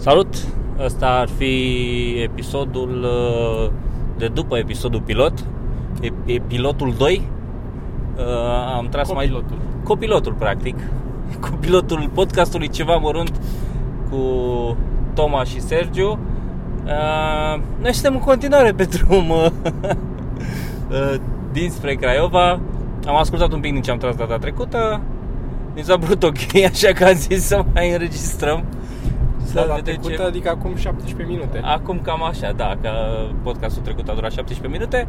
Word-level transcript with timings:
Salut! 0.00 0.34
Ăsta 0.84 1.06
ar 1.06 1.28
fi 1.36 1.54
episodul 2.22 3.02
uh, 3.04 3.70
de 4.18 4.28
după 4.28 4.58
episodul 4.58 5.00
pilot, 5.00 5.32
e, 6.00 6.32
e 6.32 6.40
pilotul 6.46 6.94
2. 6.98 7.28
Uh, 8.16 8.22
Am 8.76 8.88
tras 8.88 9.08
Copilotul. 9.08 9.44
mai 9.48 9.58
copilotul 9.84 10.32
practic, 10.32 10.76
copilotul 11.50 12.10
podcastului 12.14 12.68
ceva 12.68 12.96
mărunt 12.96 13.40
cu 14.10 14.20
Toma 15.14 15.44
și 15.44 15.60
Sergiu. 15.60 16.18
Uh, 16.84 17.60
Noi 17.80 17.92
suntem 17.92 18.14
în 18.14 18.20
continuare 18.20 18.72
pe 18.72 18.84
drum 18.84 19.28
uh, 19.30 19.46
uh, 20.90 21.14
dinspre 21.52 21.94
Craiova. 21.94 22.60
Am 23.06 23.16
ascultat 23.16 23.52
un 23.52 23.60
pic 23.60 23.72
din 23.72 23.82
ce 23.82 23.90
am 23.90 23.98
tras 23.98 24.14
data 24.16 24.38
trecută. 24.38 25.00
Mi 25.74 25.82
s-a 25.82 25.98
părut 25.98 26.22
ok, 26.22 26.54
așa 26.72 26.92
că 26.92 27.04
am 27.04 27.14
zis 27.14 27.46
să 27.46 27.64
mai 27.72 27.92
înregistrăm. 27.92 28.64
Da, 29.54 29.64
la 29.64 29.74
vedem 29.74 29.94
trecută, 29.94 30.26
adică 30.26 30.48
acum 30.48 30.76
17 30.76 31.32
minute. 31.32 31.60
Acum 31.64 32.00
cam 32.02 32.22
așa, 32.22 32.52
da, 32.52 32.76
că 32.80 32.90
podcastul 33.42 33.82
trecut 33.82 34.08
a 34.08 34.14
durat 34.14 34.32
17 34.32 34.78
minute. 34.78 35.06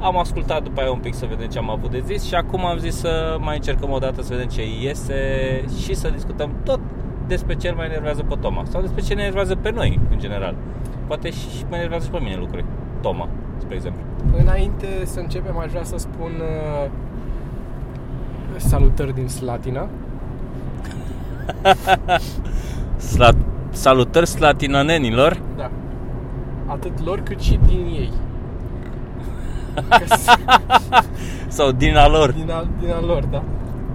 Am 0.00 0.18
ascultat 0.18 0.62
după 0.62 0.80
aia 0.80 0.90
un 0.90 0.98
pic 0.98 1.14
să 1.14 1.26
vedem 1.28 1.46
ce 1.46 1.58
am 1.58 1.70
avut 1.70 1.90
de 1.90 2.02
zis 2.06 2.24
și 2.24 2.34
acum 2.34 2.66
am 2.66 2.78
zis 2.78 2.96
să 2.96 3.36
mai 3.40 3.56
încercăm 3.56 3.90
o 3.90 3.98
dată 3.98 4.22
să 4.22 4.28
vedem 4.32 4.48
ce 4.48 4.62
iese 4.82 5.14
și 5.80 5.94
să 5.94 6.08
discutăm 6.08 6.50
tot 6.64 6.80
despre 7.26 7.54
ce 7.54 7.68
îl 7.68 7.74
mai 7.74 7.86
enervează 7.86 8.22
pe 8.22 8.34
Toma 8.40 8.64
sau 8.70 8.80
despre 8.80 9.02
ce 9.02 9.14
ne 9.14 9.20
enervează 9.20 9.56
pe 9.56 9.70
noi, 9.70 10.00
în 10.10 10.18
general. 10.18 10.54
Poate 11.06 11.30
și 11.30 11.64
mă 11.68 11.76
enervează 11.76 12.04
și 12.04 12.10
pe 12.10 12.18
mine 12.22 12.36
lucruri. 12.36 12.64
Toma, 13.00 13.28
spre 13.58 13.74
exemplu. 13.74 14.02
Înainte 14.38 14.86
să 15.04 15.20
începem, 15.20 15.58
aș 15.58 15.70
vrea 15.70 15.84
să 15.84 15.96
spun 15.96 16.32
uh, 16.40 16.90
salutări 18.56 19.14
din 19.14 19.28
Slatina. 19.28 19.88
Slat, 22.96 23.36
salutări 23.74 24.26
slatinanenilor. 24.26 25.40
Da. 25.56 25.70
Atât 26.66 27.04
lor 27.04 27.20
cât 27.20 27.40
și 27.40 27.58
din 27.66 27.84
ei. 28.00 28.12
Că 29.88 30.04
s- 30.16 30.38
Sau 31.56 31.70
din 31.72 31.96
a 31.96 32.08
lor. 32.08 32.30
din, 32.32 32.50
a, 32.50 32.64
din 32.80 32.90
a 32.90 33.00
lor, 33.06 33.24
da. 33.30 33.42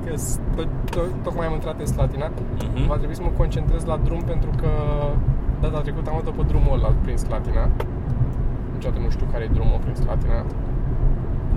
Că 0.06 0.17
s- 0.17 0.39
to- 0.58 0.70
to- 0.95 1.14
tocmai 1.23 1.45
am 1.48 1.54
intrat 1.54 1.80
în 1.80 1.86
Slatina. 1.86 2.30
Mhm. 2.73 2.88
Va 2.88 2.95
trebui 2.95 3.16
să 3.16 3.22
mă 3.23 3.31
concentrez 3.38 3.86
la 3.86 4.00
drum 4.04 4.22
pentru 4.22 4.50
că 4.62 4.67
data 5.62 5.80
trecută 5.80 6.09
am 6.09 6.16
avut 6.16 6.34
pe 6.34 6.44
drumul 6.48 6.73
ăla 6.78 6.94
prin 7.04 7.17
Slatina. 7.17 7.70
Niciodată 8.73 9.02
nu 9.04 9.09
știu 9.09 9.26
care 9.32 9.44
e 9.44 9.50
drumul 9.54 9.80
prin 9.84 9.95
Slatina. 9.95 10.45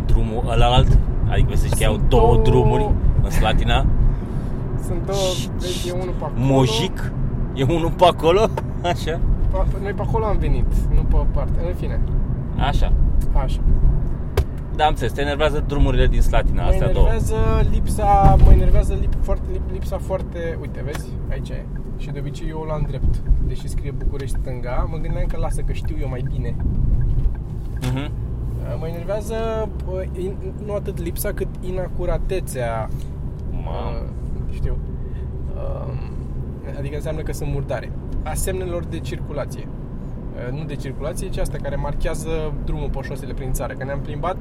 Drumul 0.06 0.42
ălalt, 0.48 0.98
adică 1.30 1.56
să 1.56 1.66
zici 1.66 1.78
că 1.82 1.86
au 1.86 1.94
Sunt 1.94 2.08
două 2.08 2.32
două- 2.32 2.42
drumuri 2.42 2.86
în 3.22 3.30
Slatina. 3.30 3.78
Sunt 4.86 5.06
două, 5.06 5.28
vezi, 5.58 5.88
e 5.88 5.92
unul 5.92 6.14
pe 6.18 6.24
acolo. 6.24 6.44
Mojic, 6.54 7.12
e 7.54 7.62
unul 7.62 7.90
pe 7.90 8.04
acolo, 8.04 8.40
așa. 8.82 9.20
Pa- 9.50 9.66
Noi 9.82 9.92
pe 9.92 10.02
acolo 10.06 10.24
am 10.24 10.36
venit, 10.38 10.66
nu 10.94 11.02
pe 11.02 11.16
parte. 11.32 11.58
În 11.68 11.74
fine, 11.74 12.00
Așa. 12.58 12.92
așa. 13.32 13.60
Da, 14.76 14.84
am 14.84 14.90
înțeles, 14.90 15.12
te 15.12 15.20
enervează 15.20 15.64
drumurile 15.66 16.06
din 16.06 16.20
Slatina, 16.20 16.62
Mă 16.62 16.68
astea 16.68 16.92
două. 16.92 17.06
enervează 17.06 17.36
lipsa, 17.70 18.36
mă 18.44 18.52
enervează 18.52 18.96
lip, 19.00 19.12
foarte, 19.20 19.44
lip, 19.52 19.62
lipsa 19.72 19.98
foarte, 19.98 20.58
uite, 20.60 20.82
vezi, 20.84 21.08
aici 21.30 21.48
e. 21.48 21.64
Și 21.96 22.10
de 22.10 22.18
obicei 22.18 22.48
eu 22.48 22.58
o 22.60 22.64
luam 22.64 22.84
drept, 22.88 23.22
deși 23.46 23.68
scrie 23.68 23.90
București 23.90 24.36
stânga, 24.40 24.86
mă 24.90 24.96
gândeam 24.96 25.26
că 25.26 25.36
lasă 25.36 25.60
că 25.60 25.72
știu 25.72 25.96
eu 26.00 26.08
mai 26.08 26.24
bine. 26.32 26.54
Mhm. 27.80 28.10
Mă 28.78 28.86
enervează 28.88 29.68
bă, 29.84 30.04
in, 30.18 30.34
nu 30.66 30.72
atât 30.74 30.98
lipsa 31.02 31.32
cât 31.32 31.48
inacuratețea, 31.60 32.88
Mamă. 33.50 33.96
uh, 34.02 34.54
știu, 34.54 34.72
uh, 34.72 34.81
adică 36.78 36.94
înseamnă 36.94 37.22
că 37.22 37.32
sunt 37.32 37.52
murdare, 37.52 37.92
a 38.22 38.34
semnelor 38.34 38.84
de 38.84 38.98
circulație. 38.98 39.66
Uh, 40.34 40.58
Nu 40.58 40.64
de 40.64 40.74
circulație, 40.76 41.28
ci 41.28 41.38
asta 41.38 41.56
care 41.62 41.76
marchează 41.76 42.52
drumul 42.64 42.90
pe 42.90 42.98
șosele 43.02 43.32
prin 43.32 43.52
țară. 43.52 43.72
Că 43.72 43.84
ne-am 43.84 44.00
plimbat, 44.00 44.36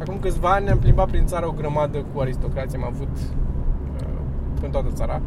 acum 0.00 0.18
câțiva 0.20 0.50
ani 0.50 0.64
ne-am 0.64 0.78
plimbat 0.78 1.08
prin 1.10 1.26
țară 1.26 1.46
o 1.46 1.52
grămadă 1.52 2.04
cu 2.14 2.20
aristocrație, 2.20 2.78
am 2.78 2.84
avut 2.84 3.16
uh, 3.16 4.62
în 4.62 4.70
toată 4.70 4.88
țara. 4.92 5.20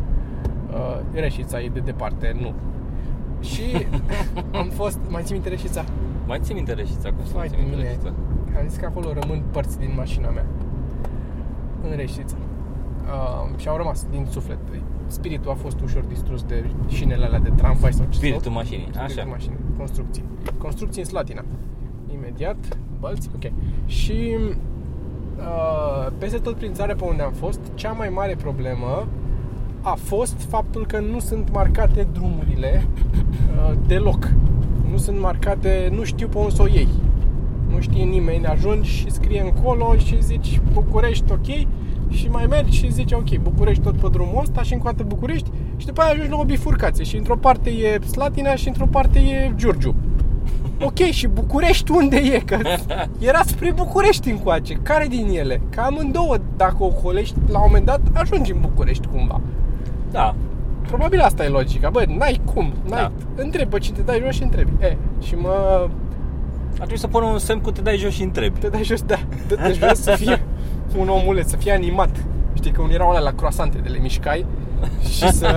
Uh, 0.73 0.99
Reșița 1.13 1.61
e 1.61 1.69
de 1.69 1.79
departe, 1.79 2.35
nu. 2.39 2.53
Și 3.41 3.63
am 4.61 4.69
fost, 4.69 4.99
mai 5.09 5.21
țin 5.23 5.33
minte 5.33 5.49
Reșița? 5.49 5.83
Mai 6.27 6.39
țin 6.41 6.55
minte 6.55 6.73
Reșița, 6.73 7.09
cum 7.09 7.25
să 7.25 7.31
Vai 7.35 7.47
țin 7.47 7.57
de 7.57 7.63
minte 7.63 7.77
mine. 7.77 7.89
Reșița? 7.89 8.13
Am 8.59 8.67
zis 8.67 8.77
că 8.77 8.85
acolo 8.85 9.13
rămân 9.13 9.43
părți 9.51 9.79
din 9.79 9.93
mașina 9.95 10.29
mea 10.29 10.45
În 11.83 11.95
Reșița 11.95 12.35
uh, 12.37 13.57
Și 13.57 13.67
au 13.67 13.77
rămas 13.77 14.05
din 14.11 14.25
suflet 14.29 14.57
Spiritul 15.11 15.51
a 15.51 15.53
fost 15.53 15.79
ușor 15.81 16.03
distrus 16.03 16.43
de 16.43 16.65
șinele 16.87 17.25
alea 17.25 17.39
de 17.39 17.49
tramvai 17.55 17.93
sau 17.93 18.05
ce 18.09 18.17
Spiritul 18.17 18.41
sau- 18.41 18.53
mașinii, 18.53 18.87
Spiritul 18.91 19.19
așa. 19.19 19.29
mașinii, 19.29 19.57
construcții 19.77 20.23
Construcții 20.57 21.01
în 21.01 21.07
Slatina 21.07 21.43
Imediat, 22.13 22.77
bălți, 22.99 23.29
ok 23.35 23.51
Și 23.85 24.35
uh, 25.37 26.11
peste 26.17 26.37
tot 26.37 26.55
prin 26.55 26.73
țară 26.73 26.95
pe 26.95 27.03
unde 27.03 27.21
am 27.21 27.31
fost 27.31 27.59
Cea 27.73 27.91
mai 27.91 28.09
mare 28.09 28.35
problemă 28.35 29.07
a 29.81 29.93
fost 30.01 30.41
faptul 30.49 30.85
că 30.85 30.99
nu 30.99 31.19
sunt 31.19 31.51
marcate 31.51 32.07
drumurile 32.13 32.85
uh, 33.55 33.73
deloc. 33.87 34.31
Nu 34.91 34.97
sunt 34.97 35.19
marcate, 35.19 35.89
nu 35.95 36.03
știu 36.03 36.27
pe 36.27 36.37
unde 36.37 36.49
să 36.53 36.61
o 36.61 36.67
iei. 36.67 36.87
Nu 37.69 37.79
știe 37.79 38.03
nimeni, 38.03 38.45
ajungi 38.45 38.89
și 38.89 39.09
scrie 39.11 39.41
încolo 39.41 39.95
și 39.97 40.21
zici 40.23 40.61
București, 40.73 41.31
ok, 41.31 41.47
și 42.11 42.27
mai 42.27 42.45
mergi 42.49 42.77
și 42.77 42.91
zici 42.91 43.11
ok, 43.11 43.37
București 43.37 43.83
tot 43.83 43.97
pe 43.97 44.07
drumul 44.11 44.41
ăsta 44.41 44.61
și 44.61 44.73
încă 44.73 44.87
o 44.87 44.91
dată 44.91 45.03
București 45.07 45.49
și 45.77 45.85
după 45.85 46.01
aia 46.01 46.11
ajungi 46.11 46.29
la 46.29 46.37
o 46.37 46.43
bifurcație 46.43 47.03
și 47.03 47.15
într-o 47.17 47.35
parte 47.35 47.69
e 47.69 47.99
Slatina 48.05 48.55
și 48.55 48.67
într-o 48.67 48.85
parte 48.85 49.19
e 49.19 49.51
Giurgiu. 49.55 49.95
Ok, 50.83 50.97
și 50.97 51.27
București 51.27 51.91
unde 51.91 52.15
e? 52.15 52.39
Că 52.39 52.57
era 53.19 53.41
spre 53.45 53.71
București 53.71 54.29
încoace. 54.29 54.73
Care 54.73 55.07
din 55.07 55.27
ele? 55.27 55.61
Că 55.69 55.79
amândouă, 55.79 56.37
dacă 56.57 56.83
o 56.83 56.87
colești, 56.87 57.35
la 57.47 57.57
un 57.57 57.63
moment 57.67 57.85
dat 57.85 58.01
ajungi 58.13 58.51
în 58.51 58.59
București 58.59 59.07
cumva. 59.07 59.41
Da, 60.11 60.35
Probabil 60.87 61.19
asta 61.19 61.43
e 61.43 61.47
logica. 61.47 61.89
Bă, 61.89 62.03
n-ai 62.07 62.41
cum. 62.53 62.73
N-ai. 62.89 63.01
Da. 63.01 63.11
Întrebi 63.43 63.69
pe 63.69 63.77
cine 63.77 63.97
te 63.97 64.01
dai 64.01 64.21
jos 64.23 64.35
și 64.35 64.43
întrebi. 64.43 64.71
E, 64.79 64.97
și 65.21 65.35
mă... 65.35 65.87
ar 66.71 66.75
trebui 66.75 66.97
să 66.97 67.07
pun 67.07 67.23
un 67.23 67.37
semn 67.37 67.59
cu 67.59 67.71
te 67.71 67.81
dai 67.81 67.97
jos 67.97 68.13
și 68.13 68.23
întrebi. 68.23 68.59
Te 68.59 68.67
dai 68.67 68.83
jos, 68.83 69.01
da. 69.01 69.19
Te 69.47 69.55
dai 69.55 69.73
jos 69.73 70.01
să 70.01 70.11
fie 70.11 70.45
un 70.97 71.09
omuleț, 71.09 71.49
să 71.49 71.55
fie 71.55 71.71
animat. 71.71 72.25
Știi 72.53 72.71
că 72.71 72.81
unii 72.81 72.93
erau 72.93 73.09
alea 73.09 73.21
la 73.21 73.31
croasante 73.31 73.77
de 73.77 73.89
le 73.89 73.99
mișcai 73.99 74.45
și 75.15 75.31
să... 75.31 75.47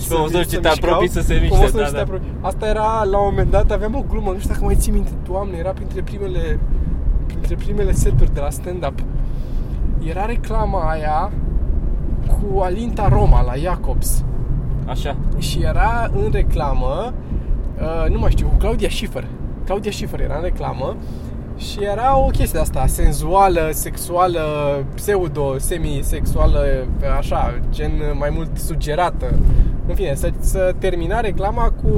Și 0.00 0.08
pe 0.08 0.14
măsură 0.20 0.42
ce 0.42 0.58
te 0.58 0.68
mișcau, 0.68 0.90
apropii 0.90 1.08
să 1.08 1.20
se 1.20 1.34
pe 1.34 1.40
miște, 1.40 1.56
măsură 1.56 1.82
da, 1.82 1.84
ce 1.84 1.90
te 1.90 1.96
da. 1.96 2.02
apropii. 2.02 2.32
Asta 2.40 2.68
era, 2.68 3.04
la 3.04 3.18
un 3.18 3.26
moment 3.28 3.50
dat, 3.50 3.70
aveam 3.70 3.94
o 3.94 4.04
glumă, 4.08 4.30
nu 4.30 4.38
știu 4.38 4.50
dacă 4.52 4.64
mai 4.64 4.74
ții 4.74 4.92
minte, 4.92 5.10
Doamne, 5.28 5.56
era 5.56 5.70
printre 5.70 6.02
primele, 6.02 6.58
printre 7.26 7.54
primele 7.54 7.92
seturi 7.92 8.34
de 8.34 8.40
la 8.40 8.50
stand-up. 8.50 9.02
Era 10.08 10.24
reclama 10.24 10.90
aia 10.90 11.30
cu 12.26 12.60
Alinta 12.60 13.08
Roma 13.08 13.42
la 13.42 13.54
Jacobs. 13.54 14.24
Așa. 14.86 15.16
Și 15.38 15.62
era 15.62 16.10
în 16.12 16.30
reclamă, 16.32 17.12
uh, 17.80 18.10
nu 18.10 18.18
mai 18.18 18.30
știu, 18.30 18.46
cu 18.46 18.54
Claudia 18.54 18.88
Schiffer. 18.88 19.26
Claudia 19.64 19.90
Schiffer 19.90 20.20
era 20.20 20.36
în 20.36 20.42
reclamă 20.42 20.96
și 21.60 21.78
era 21.84 22.18
o 22.18 22.24
chestie 22.26 22.48
de 22.52 22.58
asta, 22.58 22.86
senzuală, 22.86 23.68
sexuală, 23.72 24.40
pseudo, 24.94 25.58
semi-sexuală, 25.58 26.86
așa, 27.18 27.54
gen 27.70 27.92
mai 28.18 28.30
mult 28.34 28.58
sugerată. 28.58 29.26
În 29.86 29.94
fine, 29.94 30.14
să, 30.14 30.30
să 30.38 30.74
termina 30.78 31.20
reclama 31.20 31.72
cu 31.82 31.92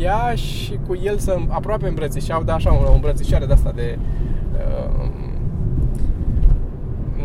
ea 0.00 0.32
și 0.34 0.78
cu 0.86 0.98
el 1.04 1.18
să 1.18 1.36
aproape 1.48 1.88
îmbrățișeau, 1.88 2.42
dar 2.42 2.54
așa, 2.54 2.78
o 2.88 2.92
îmbrățișare 2.92 3.44
de 3.46 3.52
asta 3.52 3.72
de... 3.74 3.98
Uh, 4.52 5.06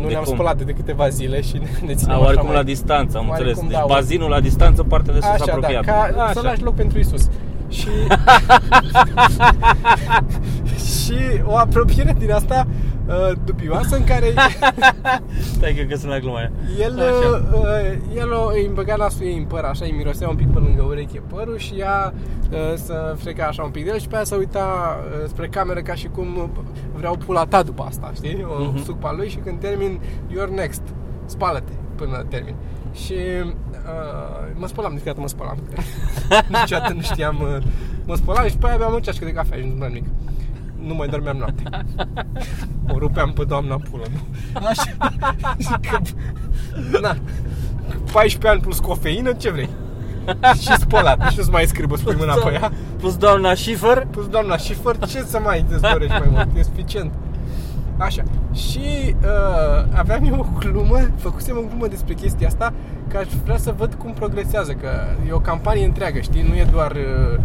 De 0.00 0.06
ne-am 0.12 0.22
cum? 0.24 0.34
spălat 0.34 0.62
de 0.62 0.72
câteva 0.72 1.08
zile 1.08 1.40
și 1.40 1.56
ne, 1.58 1.86
ne 1.86 1.94
țineam 1.94 2.16
A, 2.16 2.20
așa 2.20 2.24
oarecum 2.26 2.46
mai- 2.46 2.56
la 2.56 2.62
distanță, 2.62 3.18
am 3.18 3.28
oarecum, 3.28 3.48
înțeles. 3.48 3.68
Deci 3.70 3.78
da, 3.88 3.94
bazinul 3.94 4.28
la 4.30 4.40
distanță, 4.40 4.82
partea 4.82 5.12
de 5.14 5.20
sus 5.20 5.28
Așa, 5.28 5.44
da, 5.46 5.52
apropiată. 5.52 5.86
ca 6.14 6.30
să 6.34 6.40
lași 6.42 6.62
loc 6.62 6.74
pentru 6.74 6.98
Isus. 6.98 7.28
Și 7.74 7.88
și 11.04 11.16
o 11.44 11.56
apropiere 11.56 12.14
din 12.18 12.32
asta 12.32 12.66
uh, 13.06 13.32
dubioasă 13.44 13.96
în 13.96 14.04
care 14.04 14.26
Stai 15.54 15.74
că, 15.74 15.82
că 15.88 15.96
sunt 15.96 16.10
la 16.10 16.18
gluma 16.18 16.36
aia. 16.38 16.50
el, 16.80 17.00
Așa. 17.00 17.48
uh, 17.52 17.96
el 18.16 18.32
o, 18.32 18.46
îi 18.52 18.70
băga 18.74 18.94
nasul 18.96 19.26
ei 19.26 19.36
în 19.36 19.44
păr, 19.44 19.64
așa, 19.64 19.84
îi 19.84 19.92
mirosea 19.96 20.28
un 20.28 20.36
pic 20.36 20.52
pe 20.52 20.58
lângă 20.58 20.82
ureche 20.82 21.22
părul 21.26 21.58
și 21.58 21.74
ea 21.78 22.14
uh, 22.50 22.58
să 22.76 23.14
freca 23.18 23.44
așa 23.46 23.62
un 23.62 23.70
pic 23.70 23.84
de 23.84 23.90
el 23.90 23.98
și 23.98 24.08
pe 24.08 24.14
aia 24.14 24.24
să 24.24 24.34
uita 24.34 24.98
uh, 25.22 25.28
spre 25.28 25.46
cameră 25.48 25.80
ca 25.80 25.94
și 25.94 26.06
cum 26.08 26.36
uh, 26.36 26.44
vreau 26.96 27.16
pula 27.26 27.44
ta 27.44 27.62
după 27.62 27.82
asta, 27.88 28.10
știi? 28.14 28.46
O 28.58 28.62
Mhm. 28.64 28.84
suc 28.84 28.98
pe 28.98 29.06
lui 29.16 29.28
și 29.28 29.36
când 29.36 29.60
termin, 29.60 30.00
you're 30.30 30.54
next, 30.54 30.82
spală-te 31.26 31.72
până 31.94 32.24
termin. 32.28 32.54
Și 32.94 33.14
uh, 33.84 34.52
mă 34.54 34.66
spălam, 34.66 34.92
niciodată 34.92 35.20
mă 35.20 35.28
spălam. 35.28 35.58
niciodată 36.60 36.92
nu 36.92 37.00
știam, 37.00 37.40
uh, 37.40 37.62
mă 38.04 38.14
spălam 38.14 38.46
și 38.46 38.52
după 38.52 38.66
aia 38.66 38.74
aveam 38.74 38.94
o 38.94 39.00
ceașcă 39.00 39.24
de 39.24 39.32
cafea 39.32 39.58
și 39.58 39.64
nu 39.64 39.74
mai 39.78 39.88
nimic. 39.88 40.04
Nu 40.78 40.94
mai 40.94 41.08
dormeam 41.08 41.36
noaptea. 41.36 41.84
O 42.94 42.98
rupeam 42.98 43.32
pe 43.32 43.44
doamna 43.44 43.80
pulă, 43.90 44.04
nu? 44.12 44.20
Așa. 44.66 45.12
Și 45.64 45.74
că, 45.80 46.00
na, 47.00 47.16
14 48.12 48.48
ani 48.48 48.60
plus 48.60 48.78
cofeină, 48.78 49.32
ce 49.32 49.50
vrei? 49.50 49.68
și 50.60 50.72
spălat. 50.78 51.24
Nici 51.24 51.36
nu-ți 51.36 51.50
mai 51.50 51.66
scriu, 51.66 51.96
spui 51.96 52.14
mâna 52.18 52.34
pe 52.34 52.52
ea. 52.52 52.72
Plus 52.98 53.16
doamna 53.16 53.54
Schiffer. 53.54 54.06
Pus 54.10 54.28
doamna 54.28 54.56
Schiffer, 54.56 54.98
ce 54.98 55.22
să 55.22 55.38
mai 55.38 55.64
îți 55.70 55.80
dorești 55.80 56.18
mai 56.18 56.28
mult? 56.30 56.48
E 56.56 56.62
suficient. 56.62 57.12
Așa. 57.96 58.22
Și 58.52 59.14
uh, 59.22 59.98
aveam 59.98 60.24
eu 60.24 60.38
o 60.38 60.58
glumă, 60.58 60.98
făcusem 61.16 61.56
o 61.56 61.68
glumă 61.68 61.86
despre 61.86 62.14
chestia 62.14 62.46
asta, 62.46 62.72
că 63.08 63.16
aș 63.16 63.26
vrea 63.44 63.56
să 63.56 63.74
văd 63.76 63.94
cum 63.94 64.12
progresează, 64.12 64.72
că 64.72 64.88
e 65.28 65.32
o 65.32 65.38
campanie 65.38 65.84
întreagă, 65.84 66.20
știi? 66.20 66.42
Nu 66.42 66.54
e 66.54 66.66
doar 66.70 66.90
uh, 66.90 67.40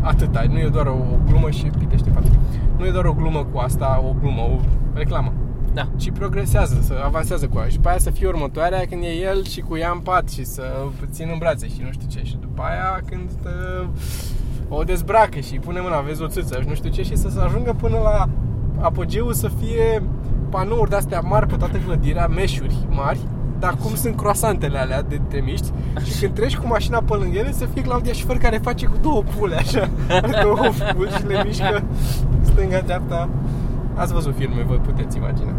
atâta, 0.00 0.44
nu 0.50 0.58
e 0.58 0.68
doar 0.68 0.86
o 0.86 0.98
glumă 1.26 1.50
și 1.50 1.70
pitește 1.78 2.10
față. 2.10 2.30
Nu 2.76 2.86
e 2.86 2.90
doar 2.90 3.04
o 3.04 3.12
glumă 3.12 3.44
cu 3.52 3.58
asta, 3.58 4.04
o 4.08 4.14
glumă, 4.20 4.40
o 4.40 4.60
reclamă. 4.94 5.32
Da. 5.72 5.88
Ci 5.96 6.10
progresează, 6.10 6.78
să 6.82 6.94
avansează 7.04 7.46
cu 7.46 7.58
aia 7.58 7.68
Și 7.68 7.76
după 7.76 7.88
aia 7.88 7.98
să 7.98 8.10
fie 8.10 8.26
următoarea 8.26 8.84
când 8.90 9.02
e 9.02 9.06
el 9.06 9.44
și 9.44 9.60
cu 9.60 9.76
ea 9.76 9.90
în 9.90 9.98
pat 9.98 10.28
Și 10.28 10.44
să 10.44 10.62
țin 11.10 11.28
în 11.32 11.38
brațe 11.38 11.66
și 11.66 11.82
nu 11.84 11.90
știu 11.90 12.08
ce 12.08 12.24
Și 12.24 12.36
după 12.36 12.62
aia 12.62 13.00
când 13.06 13.30
uh, 13.44 13.88
o 14.68 14.82
dezbracă 14.82 15.38
și 15.38 15.52
îi 15.52 15.58
pune 15.58 15.80
mâna, 15.80 16.00
vezi 16.00 16.22
o 16.22 16.26
țâță 16.26 16.60
și 16.60 16.68
nu 16.68 16.74
știu 16.74 16.90
ce 16.90 17.02
Și 17.02 17.16
să 17.16 17.28
se 17.28 17.40
ajungă 17.40 17.72
până 17.72 17.98
la 17.98 18.28
apogeul 18.80 19.32
să 19.32 19.48
fie 19.48 20.02
panouri 20.50 20.90
de-astea 20.90 21.20
mari 21.20 21.46
pe 21.46 21.56
toată 21.56 21.78
clădirea, 21.78 22.26
meșuri 22.26 22.76
mari 22.88 23.20
dar 23.58 23.74
cum 23.82 23.94
sunt 23.94 24.16
croasantele 24.16 24.78
alea 24.78 25.02
de 25.02 25.20
te 25.28 25.40
miști 25.40 25.72
și 26.04 26.20
când 26.20 26.34
treci 26.34 26.56
cu 26.56 26.66
mașina 26.66 26.98
pe 26.98 27.14
lângă 27.14 27.38
ele 27.38 27.52
să 27.52 27.64
fie 27.64 27.82
Claudia 27.82 28.12
Schiffer 28.12 28.38
care 28.38 28.56
face 28.56 28.86
cu 28.86 28.96
două 29.02 29.22
pule 29.36 29.56
așa, 29.56 29.88
două 30.42 30.68
pule 30.94 31.10
și 31.10 31.26
le 31.26 31.42
mișcă 31.44 31.82
stânga-dreapta. 32.42 33.28
Ați 33.94 34.12
văzut 34.12 34.34
filme, 34.36 34.62
vă 34.62 34.74
puteți 34.74 35.16
imagina. 35.16 35.52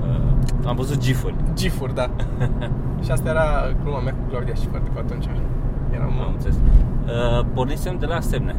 Uh, 0.00 0.66
am 0.66 0.76
văzut 0.76 0.98
gifuri. 0.98 1.34
Gifuri, 1.54 1.94
da. 1.94 2.10
și 3.04 3.10
asta 3.10 3.28
era 3.28 3.44
gluma 3.82 4.00
mea 4.00 4.12
cu 4.12 4.28
Claudia 4.28 4.54
Schiffer 4.54 4.80
de 4.80 4.88
pe 4.92 4.98
atunci. 4.98 5.24
Eram 5.94 6.20
Am 6.20 6.32
înțeles. 6.32 6.56
Uh, 7.06 7.44
pornisem 7.54 7.96
de 7.98 8.06
la 8.06 8.20
semne. 8.20 8.54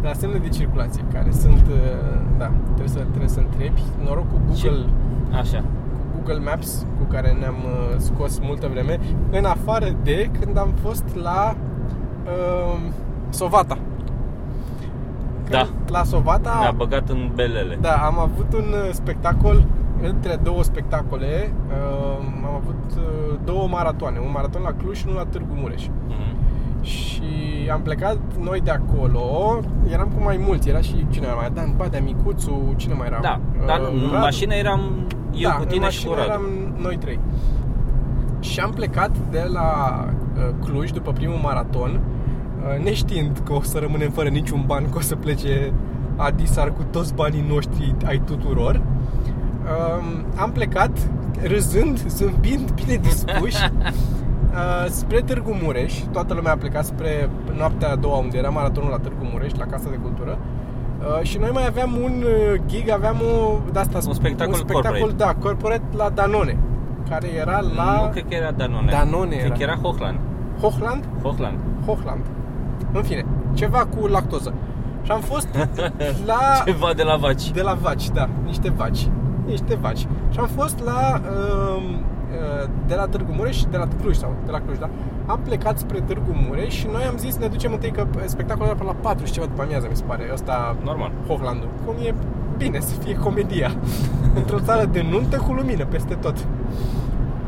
de 0.00 0.06
la 0.06 0.12
semne 0.12 0.38
de 0.38 0.48
circulație, 0.48 1.02
care 1.12 1.30
sunt, 1.30 1.66
uh, 1.68 2.20
da, 2.38 2.50
trebuie 2.64 2.88
să, 2.88 2.98
trebuie 2.98 3.28
să 3.28 3.38
întrebi. 3.38 3.82
Noroc 4.04 4.28
cu 4.30 4.40
Google, 4.46 4.84
Așa. 5.32 5.58
cu 5.58 5.64
Google 6.16 6.44
Maps, 6.50 6.86
cu 6.98 7.04
care 7.04 7.36
ne-am 7.40 7.54
uh, 7.64 7.94
scos 7.98 8.38
multă 8.38 8.68
vreme, 8.72 9.00
în 9.30 9.44
afară 9.44 9.86
de 10.02 10.30
când 10.40 10.58
am 10.58 10.72
fost 10.82 11.04
la 11.22 11.56
uh, 12.24 12.80
Sovata. 13.28 13.78
Când 15.44 15.50
Da. 15.50 15.68
La 15.86 16.04
Sovata 16.04 16.58
Ne-a 16.60 16.70
băgat 16.70 17.08
în 17.08 17.30
belele. 17.34 17.78
Da, 17.80 17.92
am 17.92 18.18
avut 18.18 18.52
un 18.52 18.64
uh, 18.84 18.90
spectacol 18.92 19.64
între 20.02 20.38
două 20.42 20.62
spectacole. 20.62 21.52
Uh, 21.68 22.18
am 22.44 22.54
avut 22.54 22.92
uh, 22.96 23.38
două 23.44 23.68
maratoane, 23.68 24.18
un 24.18 24.30
maraton 24.32 24.62
la 24.62 24.72
Cluj 24.72 24.96
și 24.96 25.04
unul 25.06 25.18
la 25.18 25.24
Târgu 25.24 25.54
Mureș. 25.60 25.86
Mhm. 26.08 26.36
Și 26.82 27.22
am 27.72 27.80
plecat 27.82 28.18
noi 28.40 28.60
de 28.60 28.70
acolo, 28.70 29.60
eram 29.92 30.08
cu 30.16 30.22
mai 30.22 30.40
mulți, 30.46 30.68
era 30.68 30.80
și 30.80 31.06
cine 31.10 31.26
mai 31.26 31.36
era, 31.40 31.48
Dan 31.48 31.74
Badea, 31.76 32.00
Micuțu, 32.00 32.74
cine 32.76 32.94
mai 32.94 33.06
era? 33.06 33.18
Da, 33.22 33.40
dar 33.66 33.80
Uh, 33.80 33.86
în 33.92 34.00
Radu. 34.00 34.16
mașină 34.18 34.54
eram 34.54 34.80
eu 35.34 35.48
da, 35.48 35.54
cu 35.54 35.62
în 35.62 35.68
tine 35.68 35.88
și 35.90 36.06
mașină 36.06 36.10
cu 36.10 36.16
Radu. 36.16 36.28
eram 36.30 36.42
noi 36.82 36.96
trei. 36.96 37.18
Și 38.40 38.60
am 38.60 38.70
plecat 38.70 39.10
de 39.30 39.48
la 39.52 40.04
uh, 40.36 40.54
Cluj 40.64 40.90
după 40.90 41.12
primul 41.12 41.38
maraton, 41.42 42.00
uh, 42.78 42.84
neștiind 42.84 43.42
că 43.44 43.52
o 43.52 43.62
să 43.62 43.78
rămânem 43.78 44.10
fără 44.10 44.28
niciun 44.28 44.62
ban, 44.66 44.84
că 44.90 44.96
o 44.98 45.00
să 45.00 45.14
plece 45.16 45.72
Adisar 46.16 46.72
cu 46.72 46.82
toți 46.90 47.14
banii 47.14 47.44
noștri 47.48 47.94
ai 48.06 48.22
tuturor. 48.24 48.80
Um, 49.62 50.24
am 50.36 50.50
plecat 50.52 50.90
râzând, 51.42 51.98
zâmbind, 52.08 52.70
bine 52.72 52.96
dispuși 52.96 53.56
uh, 54.52 54.86
spre 54.90 55.20
Târgu 55.20 55.56
Mureș. 55.62 55.94
Toată 56.12 56.34
lumea 56.34 56.52
a 56.52 56.56
plecat 56.56 56.84
spre 56.84 57.30
noaptea 57.56 57.90
a 57.90 57.96
doua 57.96 58.16
unde 58.16 58.38
era 58.38 58.48
maratonul 58.48 58.90
la 58.90 58.98
Târgu 58.98 59.24
Mureș, 59.32 59.52
la 59.58 59.64
Casa 59.66 59.88
de 59.90 59.96
Cultură. 59.96 60.38
Uh, 60.38 61.22
și 61.22 61.38
noi 61.38 61.50
mai 61.52 61.66
aveam 61.66 61.92
un 62.02 62.22
uh, 62.24 62.60
gig, 62.66 62.88
aveam 62.90 63.16
o, 63.20 63.58
de 63.72 63.78
asta, 63.78 63.98
Un 64.06 64.14
spectacol 64.14 64.52
un 64.52 64.58
spectacol 64.58 64.98
corporate. 64.98 65.24
da, 65.24 65.34
corporate 65.40 65.82
la 65.96 66.08
Danone, 66.08 66.58
care 67.08 67.28
era 67.34 67.60
la 67.76 68.00
Nu 68.04 68.10
cred 68.10 68.24
că 68.28 68.34
era 68.34 68.50
Danone. 68.50 68.90
Danone 68.90 69.36
Cred 69.36 69.44
era. 69.44 69.54
că 69.54 69.62
era 69.62 69.74
Hochland. 69.82 70.18
Hochland, 70.60 71.04
Hochland. 71.22 71.58
Hochland. 71.86 72.24
În 72.92 73.02
fine, 73.02 73.24
ceva 73.54 73.78
cu 73.86 74.06
lactoză. 74.06 74.52
Și 75.02 75.10
am 75.10 75.20
fost 75.20 75.48
la 76.30 76.62
Ceva 76.64 76.92
de 76.96 77.02
la 77.02 77.16
vaci. 77.16 77.50
de 77.50 77.62
la 77.62 77.74
vaci, 77.80 78.08
da, 78.10 78.28
niște 78.44 78.70
vaci. 78.76 79.08
Niște 79.46 79.74
vaci. 79.80 79.98
Și 80.30 80.38
am 80.38 80.46
fost 80.56 80.84
la 80.84 81.20
um, 81.20 81.82
uh, 81.84 81.98
de 82.86 82.94
la 82.94 83.06
Târgu 83.06 83.32
Mureș, 83.32 83.62
de 83.70 83.76
la 83.76 83.88
Cluj 84.00 84.16
sau 84.16 84.34
de 84.44 84.50
la 84.50 84.60
Cluj, 84.60 84.78
da? 84.78 84.88
Am 85.26 85.40
plecat 85.44 85.78
spre 85.78 86.00
Târgu 86.00 86.36
Mureș 86.48 86.74
și 86.74 86.86
noi 86.92 87.02
am 87.02 87.16
zis 87.16 87.36
ne 87.36 87.46
ducem 87.46 87.72
întâi 87.72 87.90
că 87.90 88.06
spectacolul 88.24 88.68
era 88.68 88.78
pe 88.78 88.84
la 88.84 88.92
4 89.00 89.24
și 89.26 89.32
ceva 89.32 89.46
după 89.46 89.62
amiază, 89.62 89.86
mi 89.90 89.96
se 89.96 90.02
pare. 90.06 90.28
Ăsta 90.32 90.76
Normal. 90.84 91.10
Hochlandul. 91.26 91.68
Cum 91.84 91.94
e 92.06 92.14
bine 92.56 92.80
să 92.80 92.94
fie 93.00 93.14
comedia. 93.14 93.70
Într-o 94.40 94.60
țară 94.60 94.84
de 94.84 95.04
nuntă 95.10 95.36
cu 95.36 95.52
lumină 95.52 95.84
peste 95.84 96.14
tot. 96.14 96.46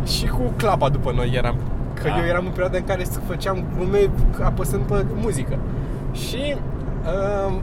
Și 0.05 0.27
cu 0.27 0.53
clapa 0.57 0.89
după 0.89 1.13
noi 1.15 1.31
eram. 1.35 1.57
Că 1.95 2.09
Da. 2.09 2.19
eu 2.19 2.25
eram 2.25 2.45
în 2.45 2.51
perioada 2.51 2.77
în 2.77 2.85
care 2.85 3.05
făceam 3.27 3.65
glume 3.77 4.11
apăsând 4.43 4.83
pe 4.83 5.05
muzică. 5.23 5.59
Și 6.13 6.55
um, 6.55 6.61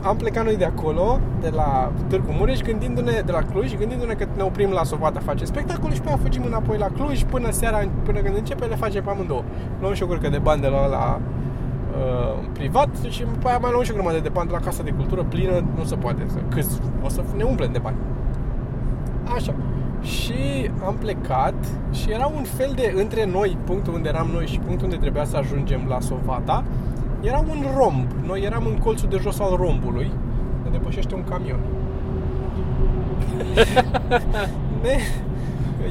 am 0.02 0.16
plecat 0.16 0.44
noi 0.44 0.56
de 0.56 0.64
acolo, 0.64 1.18
de 1.40 1.50
la 1.54 1.92
Târgu 2.08 2.32
Mureș, 2.32 2.60
gândindu-ne, 2.60 3.22
de 3.24 3.32
la 3.32 3.38
Cluj, 3.38 3.76
gândindu-ne 3.76 4.14
că 4.14 4.26
ne 4.36 4.42
oprim 4.42 4.70
la 4.70 4.84
Sovata 4.84 5.20
face 5.20 5.44
spectacol 5.44 5.92
și 5.92 6.00
pe 6.00 6.08
aia 6.08 6.16
fugim 6.16 6.42
înapoi 6.44 6.78
la 6.78 6.86
Cluj 6.86 7.22
până 7.22 7.50
seara, 7.50 7.88
până 8.02 8.18
când 8.18 8.36
începe, 8.36 8.64
le 8.64 8.74
facem 8.74 9.02
pe 9.02 9.10
amândouă. 9.10 9.42
Luăm 9.80 9.94
și 9.94 10.02
o 10.02 10.06
gurcă 10.06 10.28
de 10.28 10.38
bani 10.38 10.60
de 10.60 10.66
la, 10.66 10.86
la 10.86 11.20
uh, 11.20 12.48
privat 12.52 12.88
și 13.08 13.22
pe 13.22 13.48
aia 13.48 13.58
mai 13.58 13.70
luăm 13.70 13.84
și 13.84 13.90
o 13.90 13.94
grămadă 13.94 14.18
de 14.18 14.28
bani 14.28 14.48
de 14.48 14.54
la 14.54 14.60
Casa 14.60 14.82
de 14.82 14.90
Cultură 14.90 15.22
plină, 15.22 15.64
nu 15.76 15.84
se 15.84 15.94
poate, 15.94 16.26
să, 16.26 16.38
câți, 16.48 16.80
o 17.02 17.08
să 17.08 17.22
ne 17.36 17.42
umplem 17.42 17.72
de 17.72 17.78
bani. 17.78 17.96
Așa. 19.34 19.54
Și 20.00 20.70
am 20.86 20.94
plecat 20.98 21.54
și 21.90 22.10
era 22.10 22.26
un 22.26 22.42
fel 22.42 22.72
de, 22.74 22.94
între 22.96 23.26
noi, 23.26 23.56
punctul 23.64 23.94
unde 23.94 24.08
eram 24.08 24.28
noi 24.32 24.46
și 24.46 24.58
punctul 24.58 24.84
unde 24.84 24.96
trebuia 24.96 25.24
să 25.24 25.36
ajungem 25.36 25.80
la 25.88 26.00
Sovata, 26.00 26.64
era 27.22 27.38
un 27.38 27.64
romb. 27.76 28.06
Noi 28.26 28.40
eram 28.40 28.66
în 28.66 28.76
colțul 28.78 29.08
de 29.08 29.18
jos 29.20 29.38
al 29.40 29.56
rombului, 29.56 30.10
ne 30.64 30.70
depășește 30.70 31.14
un 31.14 31.24
camion. 31.24 31.58
ne, 34.82 34.96